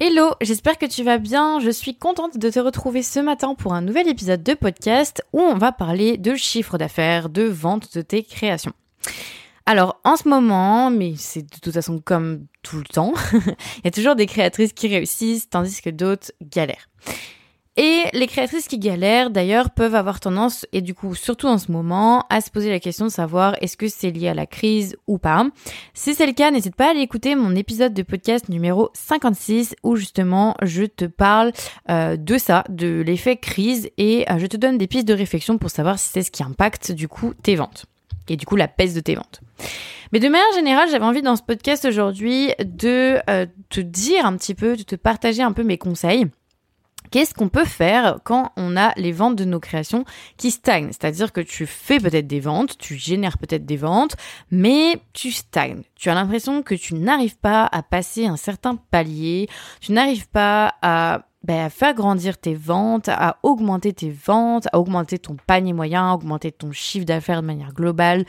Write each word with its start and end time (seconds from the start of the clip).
Hello, 0.00 0.30
j'espère 0.40 0.78
que 0.78 0.86
tu 0.86 1.02
vas 1.02 1.18
bien. 1.18 1.58
Je 1.58 1.70
suis 1.70 1.96
contente 1.96 2.38
de 2.38 2.50
te 2.50 2.60
retrouver 2.60 3.02
ce 3.02 3.18
matin 3.18 3.56
pour 3.56 3.74
un 3.74 3.80
nouvel 3.80 4.06
épisode 4.06 4.44
de 4.44 4.54
podcast 4.54 5.24
où 5.32 5.40
on 5.40 5.56
va 5.56 5.72
parler 5.72 6.16
de 6.16 6.36
chiffre 6.36 6.78
d'affaires, 6.78 7.28
de 7.28 7.42
vente 7.42 7.92
de 7.96 8.02
tes 8.02 8.22
créations. 8.22 8.70
Alors 9.66 10.00
en 10.04 10.16
ce 10.16 10.28
moment, 10.28 10.90
mais 10.90 11.14
c'est 11.16 11.42
de 11.42 11.58
toute 11.60 11.74
façon 11.74 11.98
comme 11.98 12.46
tout 12.62 12.76
le 12.76 12.84
temps, 12.84 13.12
il 13.32 13.84
y 13.86 13.88
a 13.88 13.90
toujours 13.90 14.14
des 14.14 14.26
créatrices 14.26 14.72
qui 14.72 14.86
réussissent 14.86 15.50
tandis 15.50 15.82
que 15.82 15.90
d'autres 15.90 16.30
galèrent. 16.42 16.88
Et 17.80 18.06
les 18.12 18.26
créatrices 18.26 18.66
qui 18.66 18.80
galèrent, 18.80 19.30
d'ailleurs, 19.30 19.70
peuvent 19.70 19.94
avoir 19.94 20.18
tendance, 20.18 20.66
et 20.72 20.80
du 20.80 20.94
coup, 20.94 21.14
surtout 21.14 21.46
en 21.46 21.58
ce 21.58 21.70
moment, 21.70 22.26
à 22.28 22.40
se 22.40 22.50
poser 22.50 22.70
la 22.70 22.80
question 22.80 23.04
de 23.06 23.10
savoir 23.10 23.54
est-ce 23.60 23.76
que 23.76 23.86
c'est 23.86 24.10
lié 24.10 24.26
à 24.26 24.34
la 24.34 24.46
crise 24.46 24.96
ou 25.06 25.18
pas. 25.18 25.46
Si 25.94 26.16
c'est 26.16 26.26
le 26.26 26.32
cas, 26.32 26.50
n'hésite 26.50 26.74
pas 26.74 26.88
à 26.88 26.90
aller 26.90 27.02
écouter 27.02 27.36
mon 27.36 27.54
épisode 27.54 27.94
de 27.94 28.02
podcast 28.02 28.48
numéro 28.48 28.90
56 28.94 29.76
où 29.84 29.94
justement 29.94 30.56
je 30.60 30.86
te 30.86 31.04
parle 31.04 31.52
euh, 31.88 32.16
de 32.16 32.36
ça, 32.36 32.64
de 32.68 33.00
l'effet 33.00 33.36
crise, 33.36 33.88
et 33.96 34.28
euh, 34.28 34.38
je 34.40 34.46
te 34.46 34.56
donne 34.56 34.76
des 34.76 34.88
pistes 34.88 35.06
de 35.06 35.14
réflexion 35.14 35.56
pour 35.56 35.70
savoir 35.70 36.00
si 36.00 36.08
c'est 36.08 36.22
ce 36.22 36.32
qui 36.32 36.42
impacte 36.42 36.90
du 36.90 37.06
coup 37.06 37.32
tes 37.44 37.54
ventes. 37.54 37.86
Et 38.28 38.36
du 38.36 38.44
coup, 38.44 38.56
la 38.56 38.66
pèse 38.66 38.92
de 38.92 39.00
tes 39.00 39.14
ventes. 39.14 39.40
Mais 40.12 40.18
de 40.18 40.28
manière 40.28 40.52
générale, 40.56 40.88
j'avais 40.90 41.04
envie 41.04 41.22
dans 41.22 41.36
ce 41.36 41.42
podcast 41.42 41.84
aujourd'hui 41.84 42.50
de 42.58 43.18
euh, 43.30 43.46
te 43.70 43.80
dire 43.80 44.26
un 44.26 44.36
petit 44.36 44.56
peu, 44.56 44.76
de 44.76 44.82
te 44.82 44.96
partager 44.96 45.42
un 45.42 45.52
peu 45.52 45.62
mes 45.62 45.78
conseils 45.78 46.26
Qu'est-ce 47.10 47.34
qu'on 47.34 47.48
peut 47.48 47.64
faire 47.64 48.18
quand 48.24 48.52
on 48.56 48.76
a 48.76 48.92
les 48.96 49.12
ventes 49.12 49.36
de 49.36 49.44
nos 49.44 49.60
créations 49.60 50.04
qui 50.36 50.50
stagnent? 50.50 50.88
C'est-à-dire 50.92 51.32
que 51.32 51.40
tu 51.40 51.66
fais 51.66 51.98
peut-être 51.98 52.26
des 52.26 52.40
ventes, 52.40 52.78
tu 52.78 52.96
génères 52.96 53.38
peut-être 53.38 53.66
des 53.66 53.76
ventes, 53.76 54.16
mais 54.50 55.00
tu 55.12 55.30
stagnes. 55.30 55.82
Tu 55.94 56.10
as 56.10 56.14
l'impression 56.14 56.62
que 56.62 56.74
tu 56.74 56.94
n'arrives 56.94 57.38
pas 57.38 57.68
à 57.70 57.82
passer 57.82 58.26
un 58.26 58.36
certain 58.36 58.76
palier, 58.76 59.48
tu 59.80 59.92
n'arrives 59.92 60.28
pas 60.28 60.74
à, 60.82 61.22
ben, 61.44 61.70
faire 61.70 61.94
grandir 61.94 62.36
tes 62.38 62.54
ventes, 62.54 63.08
à 63.08 63.38
augmenter 63.42 63.92
tes 63.92 64.10
ventes, 64.10 64.66
à 64.72 64.78
augmenter 64.78 65.18
ton 65.18 65.36
panier 65.46 65.72
moyen, 65.72 66.10
à 66.10 66.14
augmenter 66.14 66.52
ton 66.52 66.72
chiffre 66.72 67.06
d'affaires 67.06 67.42
de 67.42 67.46
manière 67.46 67.72
globale. 67.72 68.24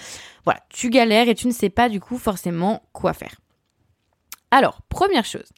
Voilà, 0.45 0.61
tu 0.69 0.89
galères 0.89 1.27
et 1.27 1.35
tu 1.35 1.47
ne 1.47 1.52
sais 1.52 1.69
pas 1.69 1.89
du 1.89 2.00
coup 2.00 2.17
forcément 2.17 2.83
quoi 2.94 3.13
faire. 3.13 3.35
Alors, 4.52 4.81
première 4.89 5.25
chose. 5.25 5.50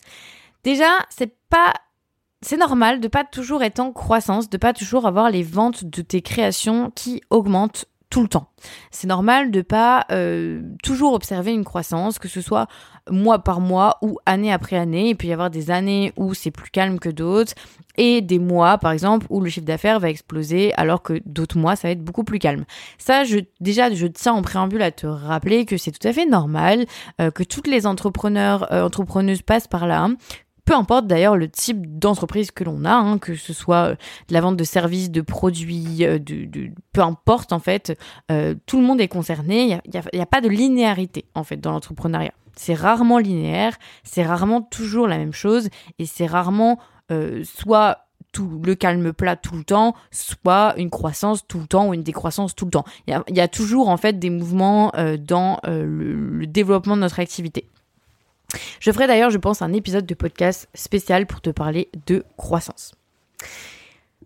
Déjà, 0.64 0.90
c'est 1.10 1.36
pas 1.50 1.74
c'est 2.42 2.58
normal 2.58 3.00
de 3.00 3.08
pas 3.08 3.24
toujours 3.24 3.64
être 3.64 3.80
en 3.80 3.92
croissance, 3.92 4.50
de 4.50 4.58
pas 4.58 4.74
toujours 4.74 5.06
avoir 5.06 5.30
les 5.30 5.44
ventes 5.44 5.86
de 5.86 6.02
tes 6.02 6.22
créations 6.22 6.92
qui 6.96 7.22
augmentent 7.30 7.86
tout 8.12 8.22
le 8.22 8.28
temps. 8.28 8.50
C'est 8.92 9.08
normal 9.08 9.52
de 9.52 9.62
pas 9.62 10.06
euh, 10.12 10.62
toujours 10.84 11.14
observer 11.14 11.54
une 11.54 11.64
croissance, 11.64 12.20
que 12.20 12.28
ce 12.28 12.42
soit 12.42 12.68
mois 13.10 13.40
par 13.40 13.62
mois 13.62 13.98
ou 14.02 14.20
année 14.26 14.52
après 14.52 14.76
année. 14.76 15.10
Il 15.10 15.16
peut 15.16 15.28
y 15.28 15.34
avoir 15.34 15.50
des 15.50 15.72
années 15.72 16.12
où 16.18 16.34
c'est 16.34 16.52
plus 16.52 16.70
calme 16.70 17.00
que 17.00 17.10
d'autres 17.10 17.54
et 17.98 18.22
des 18.22 18.38
mois, 18.38 18.78
par 18.78 18.92
exemple, 18.92 19.26
où 19.30 19.40
le 19.40 19.50
chiffre 19.50 19.66
d'affaires 19.66 20.00
va 20.00 20.10
exploser 20.10 20.74
alors 20.76 21.02
que 21.02 21.22
d'autres 21.26 21.58
mois, 21.58 21.76
ça 21.76 21.88
va 21.88 21.94
être 21.94 22.04
beaucoup 22.04 22.24
plus 22.24 22.40
calme. 22.40 22.66
Ça, 22.98 23.24
je, 23.24 23.40
déjà, 23.62 23.92
je 23.94 24.08
tiens 24.08 24.34
en 24.34 24.42
préambule 24.42 24.82
à 24.82 24.92
te 24.92 25.08
rappeler 25.08 25.66
que 25.66 25.78
c'est 25.78 25.92
tout 25.92 26.06
à 26.08 26.14
fait 26.14 26.26
normal, 26.26 26.86
euh, 27.22 27.32
que 27.32 27.44
toutes 27.44 27.68
les 27.68 27.88
entrepreneurs, 27.88 28.72
euh, 28.74 28.84
entrepreneuses 28.84 29.42
passent 29.42 29.68
par 29.68 29.88
là, 29.88 30.10
peu 30.66 30.74
importe 30.76 31.08
d'ailleurs 31.08 31.36
le 31.36 31.50
type 31.50 32.00
d'entreprise 32.00 32.52
que 32.52 32.64
l'on 32.64 32.86
a, 32.86 32.94
hein, 32.94 33.18
que 33.18 33.36
ce 33.36 33.54
soit 33.54 33.92
euh, 33.92 33.96
de 34.28 34.34
la 34.34 34.42
vente 34.42 34.58
de 34.58 34.64
services, 34.64 35.12
de 35.12 35.22
produits, 35.22 36.06
euh, 36.06 36.20
de, 36.20 36.72
peu 36.94 37.02
importe 37.02 37.54
en 37.54 37.60
fait, 37.60 37.98
euh, 38.32 38.56
tout 38.66 38.80
le 38.80 38.86
monde 38.86 39.02
est 39.02 39.08
concerné. 39.08 39.82
Il 39.86 39.92
n'y 40.14 40.20
a, 40.20 40.24
a, 40.24 40.26
pas 40.26 40.42
de 40.42 40.50
linéarité 40.50 41.26
en 41.36 41.44
fait 41.44 41.58
dans 41.58 41.72
l'entrepreneuriat. 41.72 42.34
C'est 42.56 42.74
rarement 42.74 43.18
linéaire, 43.18 43.78
c'est 44.04 44.24
rarement 44.24 44.62
toujours 44.62 45.08
la 45.08 45.18
même 45.18 45.34
chose 45.34 45.70
et 46.00 46.06
c'est 46.06 46.26
rarement 46.26 46.80
soit 47.44 48.08
tout 48.32 48.62
le 48.64 48.74
calme 48.74 49.12
plat 49.12 49.36
tout 49.36 49.56
le 49.56 49.66
temps, 49.66 49.96
soit 50.12 50.74
une 50.78 50.90
croissance 50.90 51.46
tout 51.46 51.60
le 51.60 51.68
temps 51.68 51.90
ou 51.90 51.94
une 51.94 52.04
décroissance 52.04 52.56
tout 52.56 52.64
le 52.64 52.72
temps. 52.72 52.86
Il 53.08 53.22
y 53.36 53.42
a, 53.42 53.48
toujours 53.50 53.90
en 53.90 53.98
fait 53.98 54.18
des 54.18 54.30
mouvements 54.30 54.94
dans 55.20 55.60
le 55.66 56.46
développement 56.46 56.96
de 56.96 57.02
notre 57.02 57.20
activité. 57.20 57.68
Je 58.80 58.92
ferai 58.92 59.08
d'ailleurs, 59.08 59.30
je 59.30 59.38
pense, 59.38 59.62
un 59.62 59.74
épisode 59.74 60.06
de 60.06 60.14
podcast 60.14 60.70
spécial 60.74 61.26
pour 61.26 61.42
te 61.42 61.50
parler 61.50 61.90
de 62.08 62.24
croissance. 62.38 62.94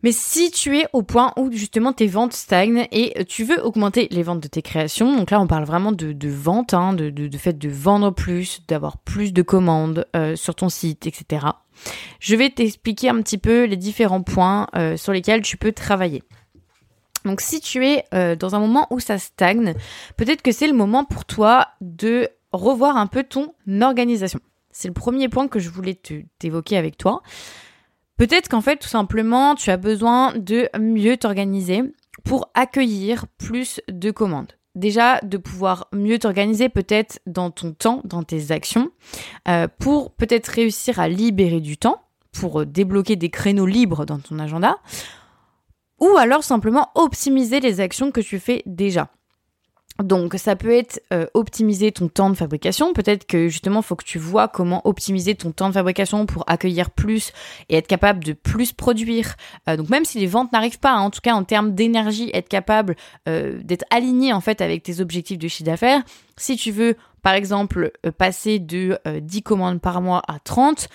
Mais 0.04 0.12
si 0.12 0.52
tu 0.52 0.78
es 0.78 0.86
au 0.94 1.02
point 1.02 1.34
où 1.36 1.52
justement 1.52 1.92
tes 1.92 2.06
ventes 2.06 2.34
stagnent 2.34 2.88
et 2.92 3.26
tu 3.26 3.44
veux 3.44 3.60
augmenter 3.64 4.08
les 4.12 4.22
ventes 4.22 4.40
de 4.40 4.48
tes 4.48 4.62
créations, 4.62 5.16
donc 5.16 5.32
là 5.32 5.42
on 5.42 5.48
parle 5.48 5.64
vraiment 5.64 5.92
de, 5.92 6.30
vente, 6.30 6.76
hein, 6.76 6.94
de, 6.94 7.10
de, 7.10 7.38
fait 7.40 7.58
de 7.58 7.70
vendre 7.70 8.12
plus, 8.12 8.62
d'avoir 8.68 9.00
plus 9.00 9.34
de 9.34 9.42
commandes 9.42 10.06
euh, 10.16 10.36
sur 10.36 10.54
ton 10.54 10.70
site, 10.70 11.08
etc. 11.08 11.48
Je 12.20 12.36
vais 12.36 12.52
t'expliquer 12.52 13.10
un 13.10 13.20
petit 13.24 13.40
peu 13.40 13.64
les 13.64 13.78
différents 13.78 14.22
points 14.22 14.68
euh, 14.76 14.96
sur 14.96 15.12
lesquels 15.12 15.42
tu 15.42 15.58
peux 15.58 15.72
travailler. 15.72 16.22
Donc 17.24 17.42
si 17.42 17.60
tu 17.60 17.88
es 17.88 18.06
euh, 18.14 18.36
dans 18.36 18.54
un 18.54 18.60
moment 18.60 18.86
où 18.92 19.00
ça 19.00 19.18
stagne, 19.18 19.74
peut-être 20.18 20.44
que 20.44 20.52
c'est 20.52 20.68
le 20.68 20.74
moment 20.74 21.04
pour 21.04 21.26
toi 21.26 21.70
de 21.82 22.30
revoir 22.56 22.98
un 22.98 23.08
peu 23.08 23.24
ton 23.24 23.54
organisation. 23.82 24.40
C'est 24.72 24.88
le 24.88 24.94
premier 24.94 25.30
point 25.30 25.48
que 25.48 25.60
je 25.60 25.70
voulais 25.70 26.00
t'évoquer 26.40 26.78
avec 26.78 26.98
toi. 26.98 27.22
Peut-être 28.18 28.50
qu'en 28.50 28.62
fait, 28.62 28.78
tout 28.78 28.88
simplement, 28.88 29.56
tu 29.56 29.70
as 29.72 29.78
besoin 29.78 30.34
de 30.38 30.70
mieux 30.80 31.18
t'organiser 31.18 31.84
pour 32.24 32.50
accueillir 32.54 33.26
plus 33.38 33.82
de 33.90 34.12
commandes. 34.12 34.54
Déjà, 34.76 35.20
de 35.22 35.38
pouvoir 35.38 35.88
mieux 35.94 36.20
t'organiser 36.20 36.68
peut-être 36.68 37.20
dans 37.26 37.52
ton 37.52 37.72
temps, 37.72 38.02
dans 38.04 38.24
tes 38.24 38.52
actions, 38.52 38.92
euh, 39.48 39.68
pour 39.80 40.12
peut-être 40.12 40.48
réussir 40.48 41.00
à 41.00 41.08
libérer 41.08 41.62
du 41.62 41.78
temps, 41.78 42.02
pour 42.34 42.66
débloquer 42.66 43.16
des 43.16 43.30
créneaux 43.30 43.66
libres 43.66 44.06
dans 44.06 44.20
ton 44.20 44.40
agenda, 44.40 44.78
ou 46.00 46.18
alors 46.18 46.44
simplement 46.44 46.90
optimiser 46.96 47.62
les 47.62 47.80
actions 47.80 48.12
que 48.12 48.20
tu 48.20 48.40
fais 48.40 48.64
déjà. 48.66 49.10
Donc 50.04 50.34
ça 50.36 50.58
peut 50.58 50.74
être 50.74 51.02
euh, 51.14 51.26
optimiser 51.34 51.92
ton 51.94 52.10
temps 52.10 52.30
de 52.30 52.36
fabrication. 52.36 52.92
Peut-être 52.92 53.26
que 53.26 53.48
justement, 53.48 53.82
faut 53.82 53.96
que 53.96 54.04
tu 54.04 54.20
vois 54.20 54.50
comment 54.50 54.86
optimiser 54.86 55.36
ton 55.36 55.52
temps 55.52 55.70
de 55.70 55.74
fabrication 55.74 56.26
pour 56.26 56.44
accueillir 56.48 56.92
plus 56.92 57.32
et 57.70 57.78
être 57.78 57.88
capable 57.88 58.24
de 58.24 58.34
plus 58.34 58.74
produire. 58.74 59.36
Euh, 59.70 59.78
donc 59.78 59.90
même 59.90 60.04
si 60.04 60.20
les 60.20 60.28
ventes 60.28 60.52
n'arrivent 60.52 60.80
pas, 60.80 60.92
hein, 60.92 61.02
en 61.02 61.12
tout 61.12 61.22
cas 61.24 61.34
en 61.34 61.46
termes 61.46 61.74
d'énergie, 61.74 62.30
être 62.34 62.50
capable 62.50 62.98
euh, 63.30 63.62
d'être 63.64 63.86
aligné 63.90 64.34
en 64.34 64.42
fait 64.42 64.60
avec 64.60 64.84
tes 64.84 65.00
objectifs 65.00 65.38
de 65.38 65.48
chiffre 65.48 65.64
d'affaires. 65.64 66.04
Si 66.36 66.58
tu 66.58 66.72
veux, 66.72 66.98
par 67.22 67.34
exemple, 67.34 67.94
passer 68.18 68.60
de 68.60 69.00
10 69.06 69.42
commandes 69.44 69.80
par 69.80 70.02
mois 70.02 70.22
à 70.28 70.40
30, 70.40 70.90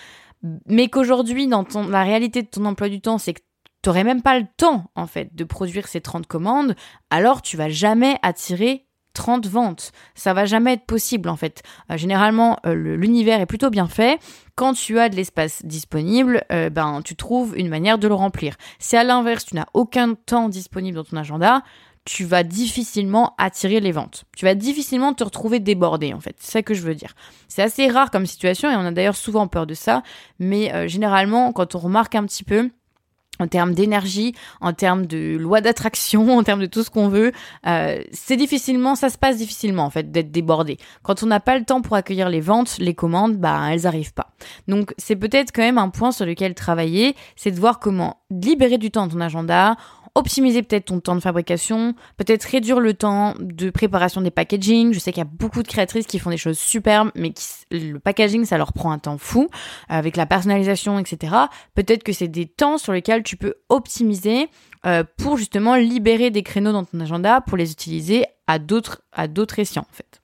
mais 0.67 0.89
qu'aujourd'hui, 0.89 1.49
dans 1.49 1.65
la 1.89 2.03
réalité 2.03 2.43
de 2.43 2.49
ton 2.49 2.67
emploi 2.67 2.91
du 2.91 3.01
temps, 3.01 3.17
c'est 3.17 3.33
que 3.33 3.41
t'aurais 3.83 4.05
même 4.05 4.23
pas 4.23 4.39
le 4.39 4.47
temps 4.57 4.91
en 4.95 5.07
fait 5.07 5.35
de 5.35 5.45
produire 5.45 5.89
ces 5.89 6.03
30 6.03 6.27
commandes, 6.27 6.75
alors 7.09 7.41
tu 7.41 7.57
vas 7.57 7.71
jamais 7.71 8.19
attirer 8.23 8.87
30 9.15 9.47
ventes. 9.47 9.93
Ça 10.15 10.35
va 10.35 10.45
jamais 10.45 10.75
être 10.75 10.87
possible 10.87 11.29
en 11.29 11.37
fait. 11.37 11.63
Euh, 11.91 11.97
généralement, 11.97 12.59
euh, 12.67 12.75
l'univers 12.75 13.41
est 13.41 13.47
plutôt 13.47 13.71
bien 13.71 13.87
fait. 13.87 14.19
Quand 14.55 14.75
tu 14.75 14.99
as 14.99 15.09
de 15.09 15.17
l'espace 15.17 15.65
disponible, 15.65 16.45
euh, 16.53 16.71
ben 16.71 17.01
tu 17.05 17.17
trouves 17.17 17.55
une 17.57 17.69
manière 17.69 17.99
de 17.99 18.09
le 18.09 18.15
remplir. 18.15 18.57
Si 18.79 18.97
à 18.97 19.05
l'inverse, 19.05 19.47
tu 19.47 19.57
n'as 19.57 19.67
aucun 19.75 20.15
temps 20.15 20.49
disponible 20.49 20.97
dans 20.97 21.05
ton 21.05 21.17
agenda, 21.17 21.63
tu 22.05 22.25
vas 22.25 22.43
difficilement 22.43 23.35
attirer 23.39 23.81
les 23.81 23.93
ventes. 23.93 24.25
Tu 24.37 24.45
vas 24.45 24.55
difficilement 24.55 25.13
te 25.13 25.23
retrouver 25.23 25.61
débordé 25.61 26.15
en 26.15 26.21
fait. 26.21 26.37
C'est 26.39 26.53
ça 26.53 26.63
que 26.63 26.75
je 26.75 26.83
veux 26.83 26.95
dire. 26.95 27.15
C'est 27.49 27.63
assez 27.63 27.89
rare 27.89 28.11
comme 28.11 28.27
situation 28.27 28.71
et 28.71 28.77
on 28.77 28.87
a 28.87 28.91
d'ailleurs 28.91 29.17
souvent 29.17 29.47
peur 29.49 29.67
de 29.67 29.75
ça, 29.75 30.03
mais 30.39 30.89
généralement 30.89 31.53
quand 31.53 31.75
on 31.75 31.79
remarque 31.79 32.15
un 32.15 32.25
petit 32.25 32.43
peu 32.43 32.71
en 33.39 33.49
termes 33.49 33.75
d'énergie, 33.75 34.35
en 34.61 34.73
termes 34.73 35.07
de 35.07 35.37
loi 35.37 35.61
d'attraction, 35.61 36.31
en 36.39 36.43
termes 36.43 36.61
de 36.61 36.67
tout 36.67 36.83
ce 36.83 36.91
qu'on 36.91 37.09
veut, 37.09 37.33
euh, 37.67 38.03
c'est 38.13 38.37
difficilement, 38.37 38.95
ça 38.95 39.09
se 39.09 39.19
passe 39.19 39.39
difficilement 39.39 39.85
en 39.85 39.91
fait 39.91 40.11
d'être 40.11 40.31
débordé. 40.31 40.79
Quand 41.03 41.23
on 41.23 41.27
n'a 41.27 41.41
pas 41.41 41.59
le 41.59 41.65
temps 41.65 41.81
pour 41.81 41.97
accueillir 41.97 42.29
les 42.29 42.41
ventes, 42.41 42.77
les 42.79 42.95
commandes, 42.95 43.37
bah 43.37 43.69
elles 43.71 43.87
arrivent 43.87 44.15
pas. 44.15 44.33
Donc 44.69 44.95
c'est 44.99 45.17
peut-être 45.17 45.53
quand 45.53 45.63
même 45.63 45.79
un 45.79 45.89
point 45.89 46.13
sur 46.13 46.27
lequel 46.27 46.55
travailler, 46.55 47.17
c'est 47.37 47.51
de 47.51 47.59
voir 47.59 47.79
comment 47.79 48.19
libérer 48.31 48.79
du 48.79 48.91
temps 48.91 49.07
dans 49.07 49.15
ton 49.15 49.21
agenda 49.21 49.77
optimiser 50.15 50.63
peut-être 50.63 50.87
ton 50.87 51.01
temps 51.01 51.15
de 51.15 51.21
fabrication, 51.21 51.95
peut-être 52.17 52.45
réduire 52.45 52.81
le 52.81 52.95
temps 52.95 53.35
de 53.39 53.71
préparation 53.71 54.21
des 54.21 54.31
packaging. 54.31 54.93
Je 54.93 54.99
sais 54.99 55.13
qu'il 55.13 55.21
y 55.21 55.27
a 55.27 55.31
beaucoup 55.31 55.63
de 55.63 55.69
créatrices 55.69 56.07
qui 56.07 56.19
font 56.19 56.31
des 56.31 56.37
choses 56.37 56.59
superbes, 56.59 57.11
mais 57.15 57.31
qui, 57.31 57.45
le 57.71 57.99
packaging, 57.99 58.45
ça 58.45 58.59
leur 58.59 58.73
prend 58.73 58.91
un 58.93 58.99
temps 58.99 59.19
fou, 59.19 59.49
avec 59.89 60.17
la 60.17 60.27
personnalisation, 60.27 60.99
etc. 60.99 61.35
Peut-être 61.75 62.03
que 62.03 62.13
c'est 62.13 62.29
des 62.29 62.47
temps 62.47 62.79
sur 62.79 62.93
lesquels 62.93 63.23
tu 63.23 63.37
peux 63.37 63.55
optimiser 63.69 64.49
euh, 64.87 65.05
pour 65.19 65.37
justement 65.37 65.75
libérer 65.75 66.31
des 66.31 66.43
créneaux 66.43 66.73
dans 66.73 66.85
ton 66.85 67.01
agenda 67.01 67.41
pour 67.43 67.57
les 67.57 67.71
utiliser 67.71 68.25
à 68.47 68.59
d'autres 68.59 69.03
à 69.13 69.29
d'autres 69.29 69.59
escients 69.59 69.87
en 69.91 69.95
fait. 69.95 70.23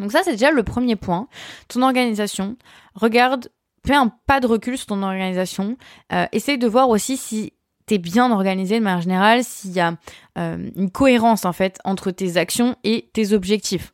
Donc 0.00 0.10
ça 0.10 0.22
c'est 0.24 0.32
déjà 0.32 0.50
le 0.50 0.62
premier 0.64 0.96
point. 0.96 1.28
Ton 1.68 1.82
organisation, 1.82 2.56
regarde 2.94 3.48
fais 3.86 3.94
un 3.94 4.08
pas 4.26 4.40
de 4.40 4.46
recul 4.46 4.76
sur 4.76 4.86
ton 4.88 5.02
organisation. 5.02 5.76
Euh, 6.12 6.26
essaye 6.32 6.58
de 6.58 6.66
voir 6.66 6.88
aussi 6.88 7.16
si 7.16 7.52
bien 7.98 8.30
organisé 8.30 8.78
de 8.78 8.84
manière 8.84 9.00
générale, 9.00 9.44
s'il 9.44 9.72
y 9.72 9.80
a 9.80 9.96
euh, 10.38 10.70
une 10.76 10.90
cohérence 10.90 11.44
en 11.44 11.52
fait 11.52 11.78
entre 11.84 12.10
tes 12.10 12.36
actions 12.36 12.76
et 12.84 13.10
tes 13.12 13.32
objectifs. 13.32 13.92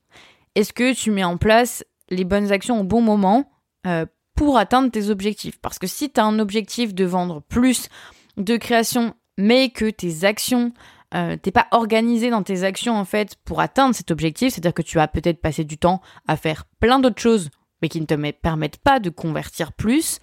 Est-ce 0.55 0.73
que 0.73 0.95
tu 0.95 1.11
mets 1.11 1.25
en 1.25 1.37
place 1.37 1.85
les 2.09 2.25
bonnes 2.25 2.53
actions 2.53 2.81
au 2.81 2.85
bon 2.85 3.01
moment 3.01 3.51
euh, 3.87 4.07
pour 4.35 4.59
atteindre 4.59 4.91
tes 4.91 5.11
objectifs? 5.11 5.59
Parce 5.61 5.79
que 5.79 5.87
si 5.87 6.11
tu 6.11 6.21
as 6.21 6.25
un 6.25 6.39
objectif 6.39 6.95
de 6.95 7.05
vendre 7.05 7.43
plus 7.43 7.89
de 8.37 8.57
création, 8.57 9.15
mais 9.39 9.71
que 9.71 9.91
tes 9.91 10.25
actions, 10.25 10.73
euh, 11.15 11.37
t'es 11.41 11.51
pas 11.51 11.69
organisé 11.71 12.31
dans 12.31 12.43
tes 12.43 12.65
actions 12.65 12.97
en 12.97 13.05
fait 13.05 13.37
pour 13.45 13.61
atteindre 13.61 13.95
cet 13.95 14.11
objectif, 14.11 14.53
c'est-à-dire 14.53 14.75
que 14.75 14.83
tu 14.83 14.99
as 14.99 15.09
peut-être 15.09 15.41
passé 15.41 15.65
du 15.65 15.79
temps 15.79 16.01
à 16.27 16.37
faire 16.37 16.65
plein 16.81 16.99
d'autres 16.99 17.21
choses, 17.21 17.51
mais 17.81 17.89
qui 17.89 18.01
ne 18.01 18.07
te 18.07 18.15
permettent 18.33 18.79
pas 18.79 18.99
de 18.99 19.11
convertir 19.11 19.73
plus, 19.73 20.19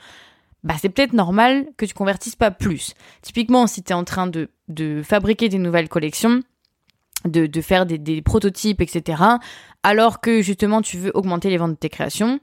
bah 0.63 0.75
c'est 0.79 0.89
peut-être 0.89 1.13
normal 1.13 1.67
que 1.77 1.85
tu 1.85 1.93
convertisses 1.93 2.35
pas 2.35 2.51
plus. 2.51 2.93
Typiquement, 3.21 3.67
si 3.67 3.83
tu 3.83 3.91
es 3.91 3.95
en 3.95 4.03
train 4.03 4.27
de, 4.27 4.49
de 4.69 5.01
fabriquer 5.03 5.49
des 5.49 5.57
nouvelles 5.57 5.89
collections, 5.89 6.41
de, 7.25 7.45
de 7.47 7.61
faire 7.61 7.85
des, 7.85 7.97
des, 7.97 8.21
prototypes, 8.21 8.81
etc., 8.81 9.21
alors 9.83 10.21
que 10.21 10.41
justement 10.41 10.81
tu 10.81 10.97
veux 10.97 11.11
augmenter 11.13 11.49
les 11.49 11.57
ventes 11.57 11.71
de 11.71 11.77
tes 11.77 11.89
créations, 11.89 12.39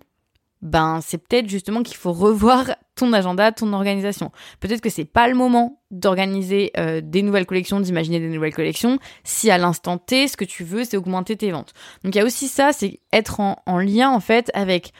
ben 0.62 1.00
c'est 1.02 1.16
peut-être 1.16 1.48
justement 1.48 1.82
qu'il 1.82 1.96
faut 1.96 2.12
revoir 2.12 2.74
ton 2.94 3.14
agenda, 3.14 3.50
ton 3.52 3.72
organisation. 3.72 4.30
Peut-être 4.60 4.82
que 4.82 4.90
c'est 4.90 5.06
pas 5.06 5.26
le 5.26 5.34
moment 5.34 5.80
d'organiser 5.90 6.70
euh, 6.76 7.00
des 7.02 7.22
nouvelles 7.22 7.46
collections, 7.46 7.80
d'imaginer 7.80 8.20
des 8.20 8.28
nouvelles 8.28 8.54
collections, 8.54 8.98
si 9.24 9.50
à 9.50 9.56
l'instant 9.56 9.96
T, 9.96 10.28
ce 10.28 10.36
que 10.36 10.44
tu 10.44 10.64
veux, 10.64 10.84
c'est 10.84 10.98
augmenter 10.98 11.36
tes 11.36 11.50
ventes. 11.50 11.72
Donc 12.04 12.14
il 12.14 12.18
y 12.18 12.20
a 12.20 12.24
aussi 12.26 12.48
ça, 12.48 12.72
c'est 12.72 13.00
être 13.12 13.40
en, 13.40 13.62
en 13.64 13.78
lien 13.78 14.10
en 14.10 14.20
fait 14.20 14.50
avec 14.52 14.92